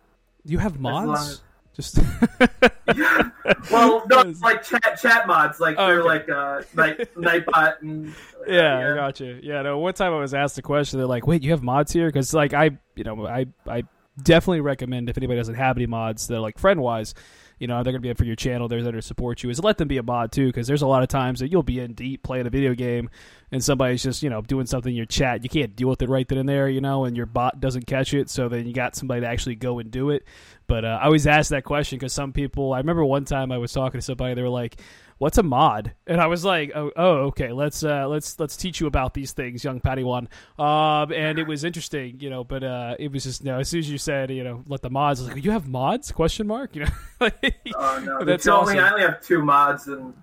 [0.43, 1.19] You have mods?
[1.19, 1.41] as-
[1.75, 1.97] Just
[3.71, 6.07] well, no, it's like chat chat mods, like Oh, they're okay.
[6.07, 8.07] like uh, night nightbot and
[8.39, 9.39] like, yeah, I got you.
[9.43, 9.77] Yeah, no.
[9.79, 10.99] One time I was asked a question.
[10.99, 13.83] They're like, "Wait, you have mods here?" Because like I, you know, I I
[14.21, 17.13] definitely recommend if anybody doesn't have any mods, that are like friend wise,
[17.60, 18.67] you know, they're gonna be up for your channel.
[18.67, 19.49] They're there to support you.
[19.49, 21.63] Is let them be a mod too, because there's a lot of times that you'll
[21.63, 23.10] be in deep playing a video game,
[23.51, 25.43] and somebody's just you know doing something in your chat.
[25.43, 27.88] You can't deal with it right then and there, you know, and your bot doesn't
[27.88, 28.30] catch it.
[28.30, 30.25] So then you got somebody to actually go and do it.
[30.67, 32.73] But uh, I always ask that question because some people.
[32.73, 34.34] I remember one time I was talking to somebody.
[34.34, 34.78] They were like,
[35.17, 37.51] "What's a mod?" And I was like, "Oh, oh okay.
[37.51, 40.28] Let's uh, let's let's teach you about these things, young Padawan."
[40.60, 42.43] Um, and it was interesting, you know.
[42.43, 44.82] But uh, it was just you know, as soon as you said, you know, let
[44.82, 45.19] the mods.
[45.21, 46.75] I was like, "You have mods?" Question mark.
[46.75, 46.91] You know.
[47.17, 48.78] Like, Oh no, That's that's only.
[48.78, 50.13] I only have two mods, and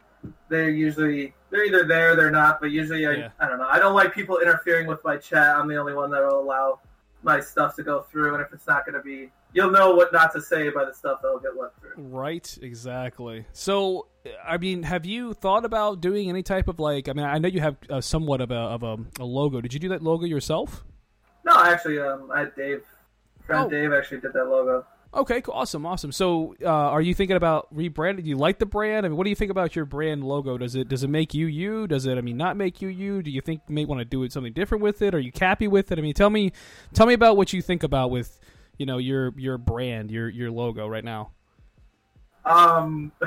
[0.51, 2.61] they're usually they're either there, they're not.
[2.61, 3.29] But usually, I Yeah.
[3.41, 3.69] I don't know.
[3.69, 5.57] I don't like people interfering with my chat.
[5.57, 6.81] I'm the only one that will allow
[7.23, 10.13] my stuff to go through, and if it's not going to be, you'll know what
[10.13, 11.95] not to say by the stuff that'll get left through.
[11.97, 13.47] Right, exactly.
[13.53, 14.07] So,
[14.47, 17.09] I mean, have you thought about doing any type of like?
[17.09, 19.61] I mean, I know you have uh, somewhat of a of a, a logo.
[19.61, 20.85] Did you do that logo yourself?
[21.45, 22.83] No, actually, um, I had Dave,
[23.45, 23.69] friend Oh.
[23.69, 24.87] Dave, actually did that logo.
[25.15, 25.53] Okay, cool.
[25.53, 26.11] awesome, awesome.
[26.11, 28.23] So, uh, are you thinking about rebranding?
[28.23, 29.05] Do you like the brand?
[29.05, 30.57] I mean, what do you think about your brand logo?
[30.57, 31.87] Does it does it make you you?
[31.87, 32.17] Does it?
[32.17, 33.23] I mean, not make you you?
[33.23, 35.15] Do you think you may want to do it something different with it?
[35.15, 35.99] Are you happy with it?
[35.99, 36.53] I mean, tell me,
[36.95, 38.39] tell me about what you think about with
[38.79, 41.33] you know your your brand, your your logo right now?
[42.45, 43.13] Um,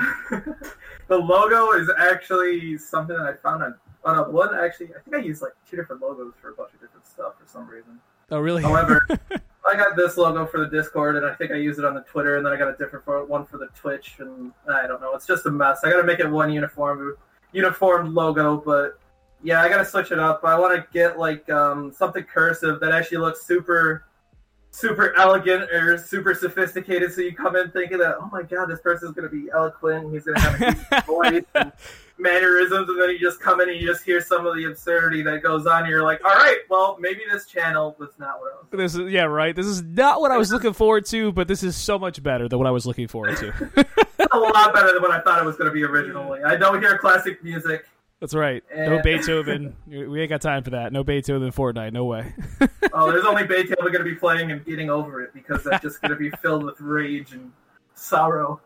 [1.07, 3.75] the logo is actually something that I found on.
[4.03, 6.73] on no, one actually, I think I used like two different logos for a bunch
[6.73, 7.99] of different stuff for some reason.
[8.31, 8.63] Oh, really?
[8.63, 9.07] However,
[9.67, 12.01] I got this logo for the Discord, and I think I used it on the
[12.01, 15.13] Twitter, and then I got a different one for the Twitch, and I don't know.
[15.15, 15.79] It's just a mess.
[15.83, 17.15] I got to make it one uniform,
[17.51, 18.99] uniform logo, but
[19.43, 20.41] yeah, I got to switch it up.
[20.43, 24.05] I want to get like um, something cursive that actually looks super
[24.75, 27.13] super elegant or super sophisticated.
[27.13, 30.13] So you come in thinking that, oh my god, this person's going to be eloquent.
[30.13, 31.71] He's going to have a voice and
[32.17, 35.21] mannerisms, and then you just come in and you just hear some of the absurdity
[35.23, 35.83] that goes on.
[35.83, 38.65] And you're like, all right, well, maybe this channel was not what I was.
[38.71, 39.55] This is yeah, right.
[39.55, 42.49] This is not what I was looking forward to, but this is so much better
[42.49, 43.53] than what I was looking forward to.
[44.31, 46.43] a lot better than what I thought it was going to be originally.
[46.43, 47.85] I don't hear classic music.
[48.19, 48.63] That's right.
[48.75, 49.75] No Beethoven.
[49.87, 50.93] we ain't got time for that.
[50.93, 51.91] No Beethoven Fortnite.
[51.91, 52.33] No way.
[52.93, 56.01] oh, there's only Beethoven going to be playing and getting over it because that's just
[56.01, 57.51] going to be filled with rage and
[57.93, 58.61] sorrow.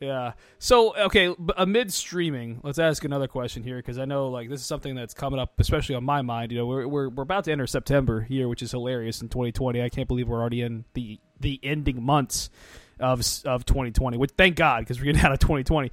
[0.00, 0.32] Yeah.
[0.58, 4.66] So okay, amid streaming, let's ask another question here because I know like this is
[4.66, 6.52] something that's coming up, especially on my mind.
[6.52, 9.82] You know, we're we're we're about to enter September here, which is hilarious in 2020.
[9.82, 12.50] I can't believe we're already in the the ending months
[13.00, 14.16] of of 2020.
[14.16, 15.90] Which thank God because we're getting out of 2020.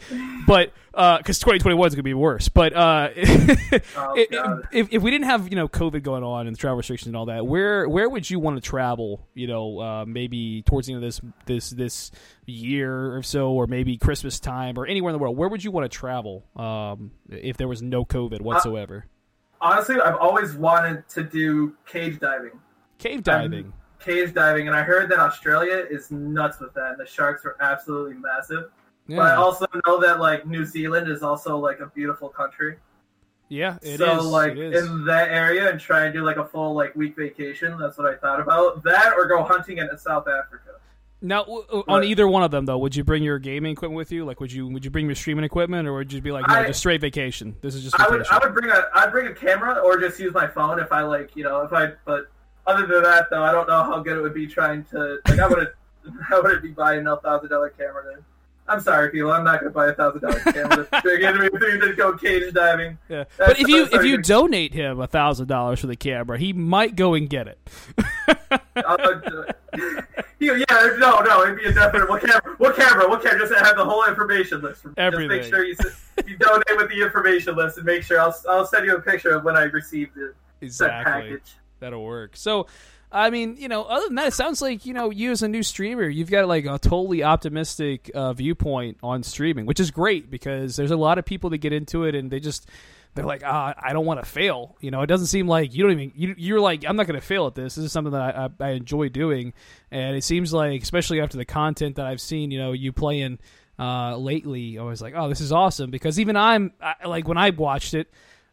[0.47, 2.49] But because uh, 2021 is going to be worse.
[2.49, 4.13] But uh, oh,
[4.71, 7.15] if, if we didn't have you know COVID going on and the travel restrictions and
[7.15, 9.27] all that, where where would you want to travel?
[9.33, 12.11] You know, uh, maybe towards the end of this this this
[12.45, 15.37] year or so, or maybe Christmas time, or anywhere in the world.
[15.37, 19.05] Where would you want to travel um, if there was no COVID whatsoever?
[19.61, 22.59] honestly, I've always wanted to do cage diving.
[22.97, 23.65] Cave diving.
[23.65, 27.45] I'm, cage diving, and I heard that Australia is nuts with that, and the sharks
[27.45, 28.69] are absolutely massive.
[29.07, 29.17] Yeah.
[29.17, 32.77] But I also know that like New Zealand is also like a beautiful country.
[33.49, 34.25] Yeah, it so is.
[34.25, 37.77] like in that area and try and do like a full like week vacation.
[37.77, 38.83] That's what I thought about.
[38.83, 40.71] That or go hunting in South Africa.
[41.23, 44.11] Now, on but, either one of them though, would you bring your gaming equipment with
[44.11, 44.25] you?
[44.25, 46.53] Like, would you would you bring your streaming equipment, or would you be like, no,
[46.55, 47.55] I, just straight vacation?
[47.61, 47.97] This is just.
[47.97, 48.15] Vacation.
[48.15, 50.79] I would I would bring a I'd bring a camera or just use my phone
[50.79, 52.31] if I like you know if I but
[52.65, 55.19] other than that, though, I don't know how good it would be trying to.
[55.27, 55.69] Like, I wouldn't.
[56.31, 58.03] I wouldn't be buying a thousand dollar camera.
[58.03, 58.23] To,
[58.67, 59.31] I'm sorry, people.
[59.31, 62.97] I'm not going to buy a thousand dollar camera to go cage diving.
[63.09, 63.25] Yeah.
[63.37, 66.95] but if you if you donate him a thousand dollars for the camera, he might
[66.95, 67.59] go and get it.
[70.39, 72.09] yeah, no, no, it'd be a definite.
[72.09, 72.55] What camera?
[72.57, 73.09] What camera?
[73.09, 73.39] What camera?
[73.39, 74.85] Just have the whole information list.
[74.97, 75.39] Everything.
[75.39, 75.75] Just make sure you
[76.27, 79.35] you donate with the information list, and make sure I'll I'll send you a picture
[79.35, 80.35] of when I received it.
[80.61, 81.11] Exactly.
[81.11, 81.55] package.
[81.81, 82.37] That'll work.
[82.37, 82.67] So,
[83.11, 85.47] I mean, you know, other than that, it sounds like you know, you as a
[85.49, 90.31] new streamer, you've got like a totally optimistic uh, viewpoint on streaming, which is great
[90.31, 92.69] because there's a lot of people that get into it and they just
[93.13, 94.77] they're like, ah, I don't want to fail.
[94.79, 97.19] You know, it doesn't seem like you don't even you, you're like, I'm not going
[97.19, 97.75] to fail at this.
[97.75, 99.53] This is something that I, I, I, enjoy doing,
[99.89, 103.39] and it seems like, especially after the content that I've seen, you know, you playing
[103.77, 107.37] uh, lately, I was like, oh, this is awesome because even I'm I, like when
[107.37, 108.07] I watched it.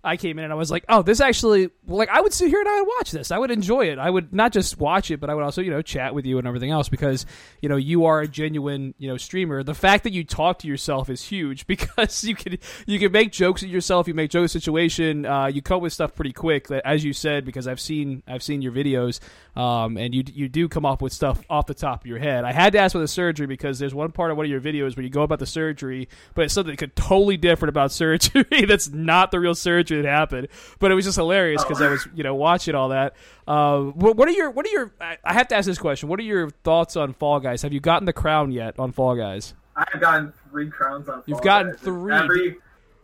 [0.04, 2.60] I came in and I was like, oh, this actually, like, I would sit here
[2.60, 3.32] and I would watch this.
[3.32, 3.98] I would enjoy it.
[3.98, 6.38] I would not just watch it, but I would also, you know, chat with you
[6.38, 7.26] and everything else because,
[7.60, 9.64] you know, you are a genuine, you know, streamer.
[9.64, 13.32] The fact that you talk to yourself is huge because you can you can make
[13.32, 14.06] jokes at yourself.
[14.06, 15.26] You make jokes situation.
[15.26, 16.68] Uh, you come with stuff pretty quick.
[16.68, 19.18] That, as you said, because I've seen I've seen your videos,
[19.56, 22.44] um, and you you do come up with stuff off the top of your head.
[22.44, 24.60] I had to ask about the surgery because there's one part of one of your
[24.60, 28.64] videos where you go about the surgery, but it's something totally different about surgery.
[28.64, 30.48] that's not the real surgery that happened.
[30.78, 33.16] But it was just hilarious because I was you know watching all that.
[33.46, 34.92] Uh, what, what, are your what are your?
[35.00, 36.08] I have to ask this question.
[36.08, 37.62] What are your thoughts on Fall Guys?
[37.62, 39.54] Have you gotten the crown yet on Fall Guys?
[39.76, 41.16] I've gotten three crowns on.
[41.16, 41.80] Fall You've gotten Guys.
[41.80, 42.12] three.
[42.12, 42.56] Every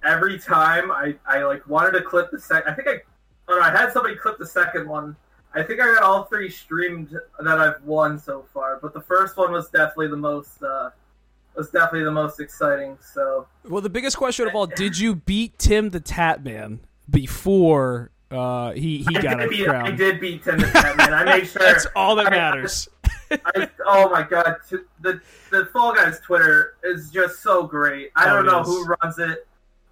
[0.04, 2.72] every time I I like wanted to clip the second.
[2.72, 3.00] I think I.
[3.48, 5.16] Oh no, I had somebody clip the second one
[5.54, 9.36] I think I got all three streamed that I've won so far, but the first
[9.36, 10.90] one was definitely the most uh,
[11.56, 12.98] was definitely the most exciting.
[13.00, 18.72] So, well, the biggest question of all: Did you beat Tim the Tatman before uh,
[18.72, 19.86] he he I got a beat, crown?
[19.86, 21.12] I did beat Tim the Tatman.
[21.12, 21.62] I made sure.
[21.62, 22.88] That's all that matters.
[23.30, 24.56] I, oh my god,
[25.00, 28.10] the the Fall Guys Twitter is just so great.
[28.16, 28.66] I oh, don't know is.
[28.66, 29.46] who runs it,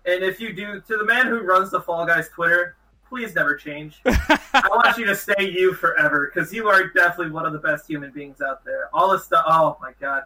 [0.05, 2.77] and if you do, to the man who runs the Fall Guys Twitter,
[3.09, 4.01] please never change.
[4.07, 7.87] I want you to stay you forever because you are definitely one of the best
[7.87, 8.89] human beings out there.
[8.93, 9.45] All this stuff.
[9.47, 10.25] Oh my god.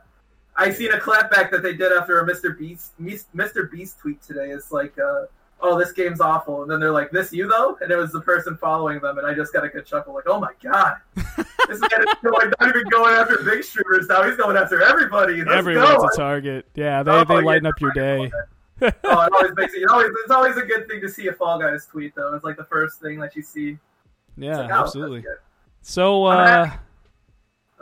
[0.57, 2.57] I seen a clapback that they did after a Mr.
[2.57, 3.71] Beast Mr.
[3.71, 4.51] Beast tweet today.
[4.51, 5.27] It's like, uh,
[5.61, 8.21] oh, this game's awful, and then they're like, "This you though," and it was the
[8.21, 11.81] person following them, and I just got a good chuckle, like, "Oh my god, this
[11.81, 15.59] man is going, not even going after big streamers now; he's going after everybody." Let's
[15.59, 16.09] Everyone's go.
[16.09, 16.67] a target.
[16.75, 18.31] Yeah, they oh, they lighten up your day
[18.83, 21.33] oh, it always makes it, it always, it's always a good thing to see a
[21.33, 22.35] Fall Guys tweet, though.
[22.35, 23.79] It's like the first thing that you see.
[24.37, 25.25] Yeah, like, oh, absolutely.
[25.83, 26.71] So, uh,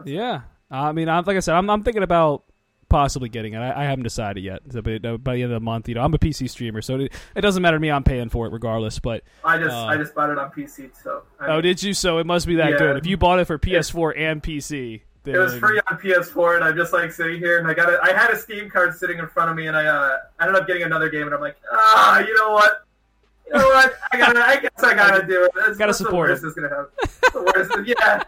[0.04, 0.42] yeah.
[0.70, 2.44] I mean, I'm like I said, I'm, I'm thinking about
[2.88, 3.58] possibly getting it.
[3.58, 4.62] I, I haven't decided yet.
[4.70, 6.82] So, but, uh, by the end of the month, you know, I'm a PC streamer,
[6.82, 7.90] so it, it doesn't matter to me.
[7.90, 8.98] I'm paying for it regardless.
[8.98, 11.94] But I just uh, I just bought it on PC, so I oh, did you?
[11.94, 12.78] So it must be that Yeah.
[12.78, 12.96] good.
[12.96, 16.64] If you bought it for PS4 and PC, then It was free on PS4, and
[16.64, 17.98] I'm just like sitting here, and I got it.
[18.02, 20.66] I had a Steam card sitting in front of me, and I uh, ended up
[20.66, 22.84] getting another game, and I'm like, ah, you know what?
[23.46, 23.94] You know what?
[24.12, 24.40] I gotta.
[24.40, 25.52] I guess I gotta do it.
[25.54, 26.86] That's, Gotta support the worst it's gonna
[27.54, 27.88] worst.
[27.88, 28.22] yeah,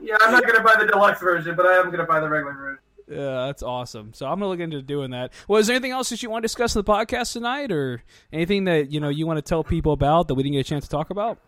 [0.00, 0.16] yeah.
[0.20, 2.78] I'm not gonna buy the deluxe version, but I am gonna buy the regular version.
[3.08, 4.12] Yeah, that's awesome.
[4.14, 5.32] So I'm gonna look into doing that.
[5.48, 8.02] Well, is there anything else that you want to discuss in the podcast tonight, or
[8.32, 10.68] anything that you know you want to tell people about that we didn't get a
[10.68, 11.38] chance to talk about?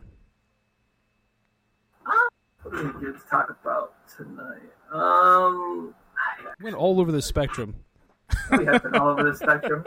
[2.62, 4.62] What do we get to talk about tonight?
[4.92, 5.94] Um,
[6.58, 7.74] We went all over the spectrum.
[8.50, 9.84] we have been all over the spectrum.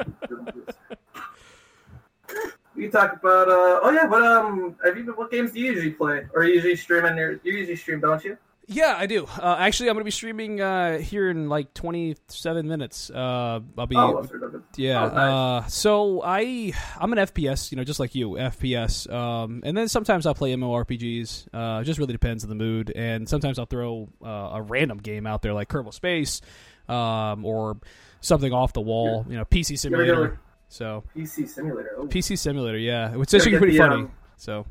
[2.76, 3.50] We can talk about.
[3.50, 6.44] Uh, oh yeah, what um, have you been, what games do you usually play, or
[6.44, 7.34] you usually stream on your?
[7.44, 8.38] You usually stream, don't you?
[8.70, 9.26] Yeah, I do.
[9.26, 13.10] Uh, actually, I'm going to be streaming uh, here in like 27 minutes.
[13.10, 14.28] Uh, I'll be Oh,
[14.76, 15.06] yeah.
[15.06, 15.18] Oh, nice.
[15.18, 19.10] uh, so I I'm an FPS, you know, just like you, FPS.
[19.10, 21.48] Um, and then sometimes I'll play MMORPGs.
[21.54, 22.92] Uh, it just really depends on the mood.
[22.94, 26.42] And sometimes I'll throw uh, a random game out there like Kerbal Space,
[26.90, 27.78] um, or
[28.20, 29.26] something off the wall.
[29.30, 30.42] You know, PC Simulator.
[30.68, 31.92] So PC Simulator.
[31.98, 32.08] Oh.
[32.08, 33.96] PC Simulator, yeah, which is actually pretty the, funny.
[34.04, 34.66] um, So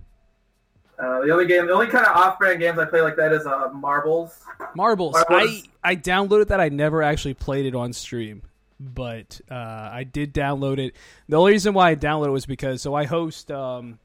[0.99, 3.47] Uh, the only game, the only kind of off-brand games I play like that is
[3.47, 4.41] uh, Marbles.
[4.75, 5.13] Marbles.
[5.13, 5.65] Marbles.
[5.85, 6.61] I I downloaded that.
[6.61, 8.43] I never actually played it on stream,
[8.81, 10.97] but uh, I did download it.
[11.29, 13.51] The only reason why I downloaded it was because so I host.
[13.51, 13.99] Um,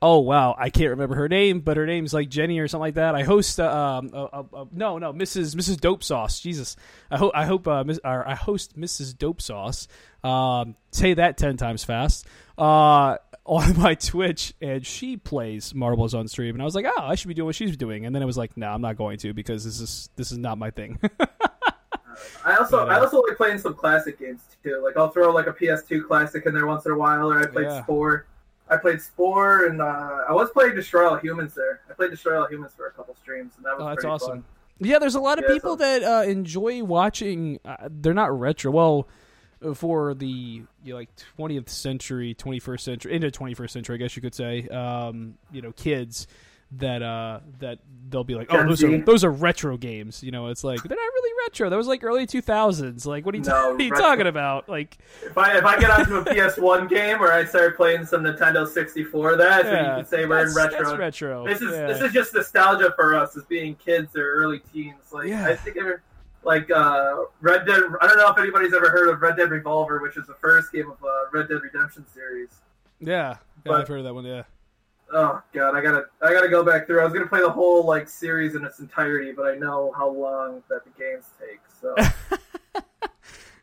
[0.00, 2.94] oh wow, I can't remember her name, but her name's like Jenny or something like
[2.94, 3.16] that.
[3.16, 3.58] I host.
[3.58, 5.56] Uh, um, uh, uh, uh, no, no, Mrs.
[5.56, 5.80] Mrs.
[5.80, 6.40] Dope Sauce.
[6.40, 6.76] Jesus,
[7.10, 9.18] I hope I hope uh, miss, I host Mrs.
[9.18, 9.88] Dope Sauce.
[10.22, 12.26] Um, say that ten times fast.
[12.56, 13.16] Uh,
[13.50, 17.16] on my Twitch, and she plays marbles on stream, and I was like, oh, I
[17.16, 19.18] should be doing what she's doing, and then it was like, no, I'm not going
[19.18, 21.00] to because this is this is not my thing.
[22.44, 24.80] I also, But, uh, I also like playing some classic games too.
[24.84, 27.46] Like I'll throw like a PS2 classic in there once in a while, or I
[27.46, 27.82] played Yeah.
[27.82, 28.26] Spore.
[28.68, 31.80] I played Spore, and uh, I was playing Destroy All Humans there.
[31.90, 34.08] I played Destroy All Humans for a couple streams, and that was Oh, that's pretty
[34.08, 34.28] awesome.
[34.30, 34.44] fun.
[34.78, 37.58] Yeah, there's a lot of Yeah, people so- that uh, enjoy watching.
[37.64, 38.70] Uh, they're not retro.
[38.70, 39.08] Well,
[39.74, 44.22] for the you know, like 20th century, 21st century, into 21st century, I guess you
[44.22, 44.66] could say.
[44.68, 46.26] Um, you know, kids
[46.72, 50.22] that uh that they'll be like, oh, those are those are retro games.
[50.22, 51.68] You know, it's like they're not really retro.
[51.68, 53.06] That was like early 2000s.
[53.06, 54.68] Like, what are you, No, what are you talking about?
[54.68, 58.22] Like, If I if I get onto a PS1 game or I start playing some
[58.22, 60.96] Nintendo 64, that's when you can say we're in retro.
[60.96, 61.46] Retro.
[61.46, 61.86] This is yeah.
[61.86, 64.94] this is just nostalgia for us as being kids or early teens.
[65.12, 65.46] Like Yeah.
[65.46, 66.02] I think ever
[66.42, 67.82] like uh, Red Dead.
[68.00, 70.72] I don't know if anybody's ever heard of Red Dead Revolver, which is the first
[70.72, 72.48] game of uh, Red Dead Redemption series.
[73.00, 74.24] yeah, yeah but- I've heard of that one.
[74.24, 74.42] Yeah.
[75.12, 77.00] Oh god, I gotta I gotta go back through.
[77.00, 80.08] I was gonna play the whole like series in its entirety, but I know how
[80.08, 81.60] long that the games take.
[81.80, 81.96] So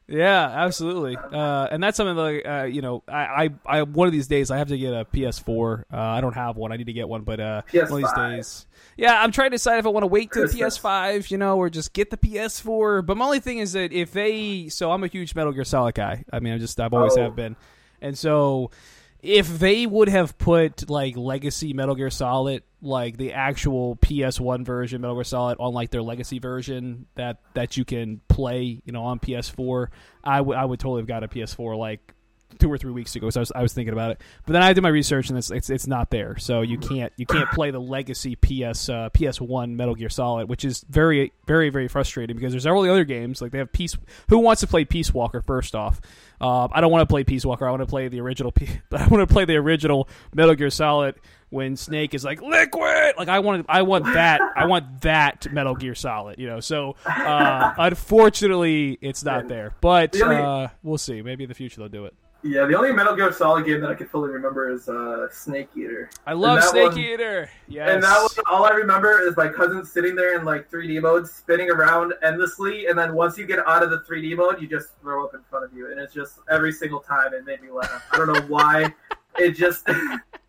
[0.09, 1.17] Yeah, absolutely.
[1.17, 4.49] Uh, and that's something like uh, you know, I, I, I one of these days
[4.51, 5.83] I have to get a PS4.
[5.91, 6.71] Uh, I don't have one.
[6.71, 8.65] I need to get one, but uh, one of these days,
[8.95, 11.57] yeah, I'm trying to decide if I want to wait to the PS5, you know,
[11.57, 13.05] or just get the PS4.
[13.05, 15.95] But my only thing is that if they, so I'm a huge Metal Gear Solid
[15.95, 16.23] guy.
[16.31, 17.23] I mean, I just I've always Oh.
[17.23, 17.57] have been,
[18.01, 18.71] and so
[19.21, 25.01] if they would have put like legacy Metal Gear Solid, like the actual PS1 version
[25.01, 29.03] Metal Gear Solid on like their legacy version that that you can play, you know,
[29.03, 29.87] on PS4,
[30.23, 32.13] I would I would totally have got a PS4 like
[32.59, 33.29] two or three weeks ago.
[33.29, 35.37] So I was, I was thinking about it, but then I did my research and
[35.37, 36.37] it's, it's it's not there.
[36.37, 40.65] So you can't you can't play the legacy PS uh, PS1 Metal Gear Solid, which
[40.65, 43.97] is very very very frustrating because there's all the other games like they have Peace.
[44.29, 46.01] Who wants to play Peace Walker first off?
[46.39, 47.67] Uh, I don't want to play Peace Walker.
[47.67, 48.51] I want to play the original.
[48.51, 51.15] P- I want to play the original Metal Gear Solid
[51.49, 53.15] when Snake is like liquid.
[53.17, 54.41] Like I want I want that.
[54.55, 56.39] I want that Metal Gear Solid.
[56.39, 56.59] You know.
[56.59, 59.73] So uh, unfortunately, it's not there.
[59.81, 61.21] But uh, we'll see.
[61.21, 62.15] Maybe in the future they'll do it.
[62.43, 65.69] Yeah, the only Metal Gear Solid game that I can fully remember is uh, Snake
[65.75, 66.09] Eater.
[66.25, 67.49] I love Snake one- Eater.
[67.67, 67.89] Yes.
[67.89, 71.27] And that one, all I remember is my cousin sitting there in like 3D mode,
[71.27, 74.89] spinning around endlessly, and then once you get out of the 3D mode, you just
[75.01, 77.69] throw up in front of you, and it's just every single time it made me
[77.71, 78.03] laugh.
[78.11, 78.93] I don't know why.
[79.37, 79.87] it just,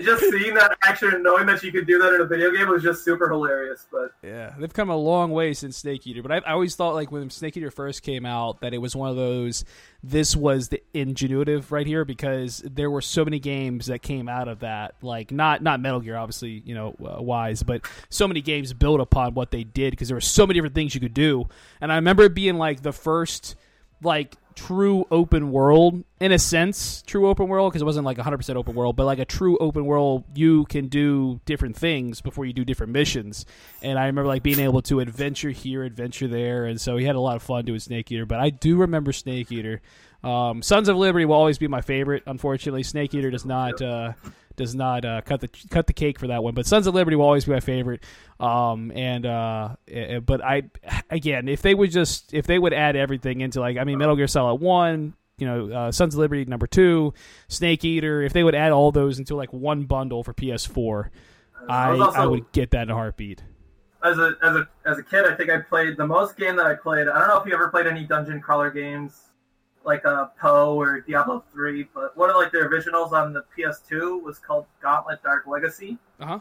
[0.00, 2.68] just seeing that action and knowing that you could do that in a video game
[2.68, 3.86] was just super hilarious.
[3.90, 6.22] But Yeah, they've come a long way since Snake Eater.
[6.22, 8.96] But I, I always thought, like when Snake Eater first came out, that it was
[8.96, 9.64] one of those.
[10.02, 14.48] This was the ingenuitive right here because there were so many games that came out
[14.48, 14.94] of that.
[15.02, 19.00] Like not not Metal Gear, obviously, you know, uh, wise, but so many games built
[19.00, 21.48] upon what they did because there were so many different things you could do.
[21.80, 23.56] And I remember it being like the first
[24.04, 28.54] like true open world in a sense true open world because it wasn't like 100%
[28.56, 32.52] open world but like a true open world you can do different things before you
[32.52, 33.46] do different missions.
[33.82, 37.16] And i remember like being able to adventure here adventure there and so he had
[37.16, 39.80] a lot of fun doing snake eater but i do remember snake eater.
[40.24, 42.84] Um, sons of liberty will always be my favorite unfortunately.
[42.84, 44.12] Snake eater does not uh,
[44.56, 46.54] does not uh, cut the cut the cake for that one.
[46.54, 48.04] But Sons of Liberty will always be my favorite.
[48.40, 50.64] Um, and uh, eh, but I
[51.10, 54.16] again, if they would just if they would add everything into like I mean Metal
[54.16, 57.14] Gear Solid One, you know, uh, Sons of Liberty number two,
[57.48, 61.10] Snake Eater, if they would add all those into like one bundle for PS4,
[61.68, 63.42] I I, also, I would get that in a heartbeat.
[64.04, 66.66] As a as a as a kid, I think I played the most game that
[66.66, 67.08] I played.
[67.08, 69.31] I don't know if you ever played any dungeon crawler games
[69.84, 73.44] like a uh, Poe or Diablo three, but one of like the originals on the
[73.56, 75.98] PS2 was called Gauntlet Dark Legacy.
[76.20, 76.40] Uh huh.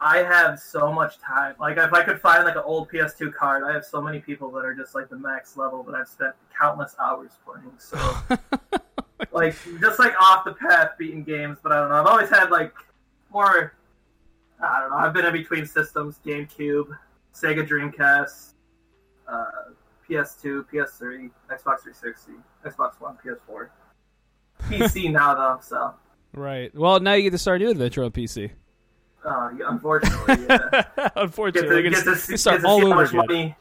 [0.00, 1.54] I have so much time.
[1.60, 4.50] Like if I could find like an old PS2 card, I have so many people
[4.52, 7.72] that are just like the max level that I've spent countless hours playing.
[7.78, 7.98] So
[9.32, 11.96] like just like off the path beating games, but I don't know.
[11.96, 12.72] I've always had like
[13.30, 13.74] more
[14.62, 14.96] I don't know.
[14.96, 16.96] I've been in between systems, GameCube,
[17.34, 18.52] Sega Dreamcast,
[19.26, 19.44] uh,
[20.10, 22.32] PS2, PS3, Xbox 360,
[22.66, 23.68] Xbox One, PS4.
[24.62, 25.94] PC now though, so.
[26.32, 26.74] Right.
[26.74, 28.50] Well, now you get to start a new adventure on PC.
[29.24, 31.10] Uh, unfortunately, yeah.
[31.16, 33.16] unfortunately, get to, get to, start get to all over again.
[33.16, 33.56] Money,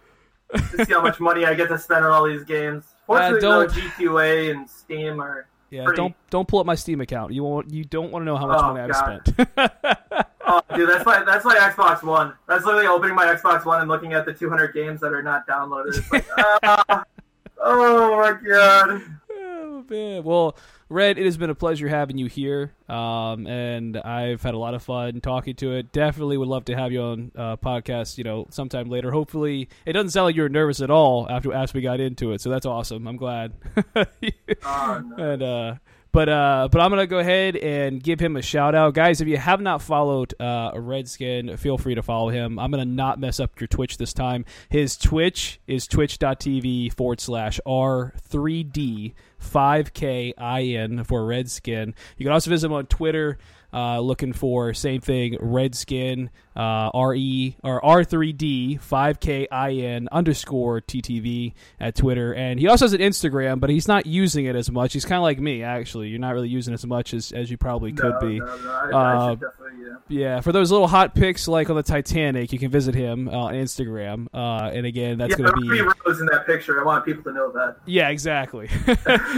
[0.54, 2.86] to see how much money I get to spend on all these games.
[3.06, 5.84] Fortunately, uh, though, GQA and Steam are yeah.
[5.84, 5.98] Pretty...
[5.98, 7.34] Don't don't pull up my Steam account.
[7.34, 7.72] You won't.
[7.72, 10.28] You don't want to know how much oh, money I've spent.
[10.50, 12.34] Oh, dude, that's my that's my Xbox One.
[12.48, 15.48] That's literally opening my Xbox One and looking at the 200 games that are not
[15.48, 15.98] downloaded.
[15.98, 17.04] It's like, uh,
[17.60, 19.02] oh my god.
[19.32, 20.24] Oh man.
[20.24, 20.58] Well,
[20.92, 24.74] Red, it has been a pleasure having you here, um, and I've had a lot
[24.74, 25.92] of fun talking to it.
[25.92, 29.12] Definitely would love to have you on uh, podcast, you know, sometime later.
[29.12, 32.32] Hopefully, it doesn't sound like you were nervous at all after after we got into
[32.32, 33.08] it, so that's awesome.
[33.08, 33.54] I'm glad.
[33.96, 35.16] oh, no.
[35.18, 35.76] And uh,
[36.12, 39.22] but uh, but I'm gonna go ahead and give him a shout out, guys.
[39.22, 42.58] If you have not followed uh, Redskin, feel free to follow him.
[42.58, 44.46] I'm gonna not mess up your Twitch this time.
[44.70, 51.94] His Twitch is twitch.tv forward slash r3d 5KIN for Redskin.
[52.18, 53.38] You can also visit him on Twitter
[53.74, 56.30] uh, looking for same thing Redskin
[56.60, 62.34] uh, RE or R3D 5KIN underscore TTV at Twitter.
[62.34, 64.92] And he also has an Instagram, but he's not using it as much.
[64.92, 66.10] He's kind of like me, actually.
[66.10, 68.40] You're not really using it as much as, as you probably could no, be.
[68.40, 69.96] No, no, I, uh, yeah.
[70.10, 70.42] yeah.
[70.42, 73.54] for those little hot pics like on the Titanic, you can visit him uh, on
[73.54, 74.28] Instagram.
[74.34, 75.82] Uh, and again, that's yeah, going to be.
[76.06, 76.82] Rose in that picture.
[76.82, 77.78] I want people to know that.
[77.86, 78.68] Yeah, exactly.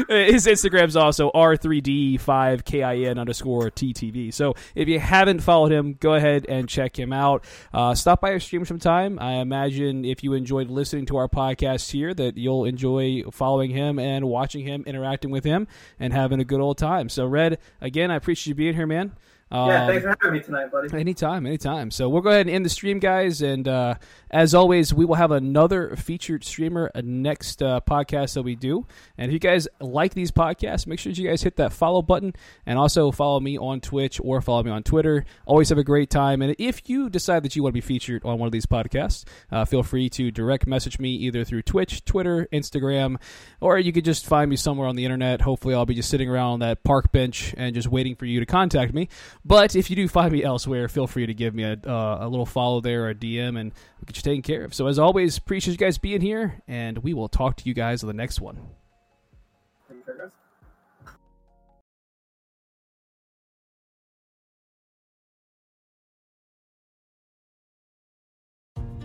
[0.09, 4.33] His Instagram's also R3D5KIN underscore TTV.
[4.33, 7.43] So if you haven't followed him, go ahead and check him out.
[7.73, 9.17] Uh, stop by our stream sometime.
[9.19, 13.99] I imagine if you enjoyed listening to our podcast here, that you'll enjoy following him
[13.99, 15.67] and watching him, interacting with him,
[15.99, 17.09] and having a good old time.
[17.09, 19.13] So, Red, again, I appreciate you being here, man.
[19.51, 20.97] Um, yeah, thanks for having me tonight, buddy.
[20.97, 21.91] Anytime, anytime.
[21.91, 23.41] So we'll go ahead and end the stream, guys.
[23.41, 23.95] And uh,
[24.29, 28.87] as always, we will have another featured streamer next uh, podcast that we do.
[29.17, 32.33] And if you guys like these podcasts, make sure you guys hit that follow button
[32.65, 35.25] and also follow me on Twitch or follow me on Twitter.
[35.45, 36.41] Always have a great time.
[36.41, 39.25] And if you decide that you want to be featured on one of these podcasts,
[39.51, 43.17] uh, feel free to direct message me either through Twitch, Twitter, Instagram,
[43.59, 45.41] or you could just find me somewhere on the internet.
[45.41, 48.39] Hopefully, I'll be just sitting around on that park bench and just waiting for you
[48.39, 49.09] to contact me.
[49.43, 52.27] But if you do find me elsewhere, feel free to give me a, uh, a
[52.27, 54.73] little follow there or a DM, and we'll get you taken care of.
[54.73, 58.03] So, as always, appreciate you guys being here, and we will talk to you guys
[58.03, 58.59] on the next one.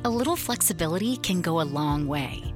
[0.04, 2.55] A little flexibility can go a long way.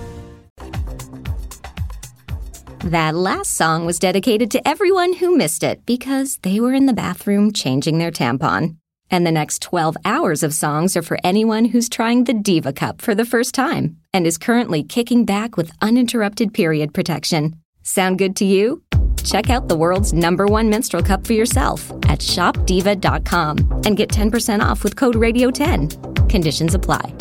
[2.85, 6.93] That last song was dedicated to everyone who missed it because they were in the
[6.93, 8.77] bathroom changing their tampon.
[9.11, 12.99] And the next 12 hours of songs are for anyone who's trying the Diva Cup
[12.99, 17.55] for the first time and is currently kicking back with uninterrupted period protection.
[17.83, 18.81] Sound good to you?
[19.23, 24.59] Check out the world's number one menstrual cup for yourself at shopdiva.com and get 10%
[24.59, 26.29] off with code RADIO10.
[26.29, 27.13] Conditions apply.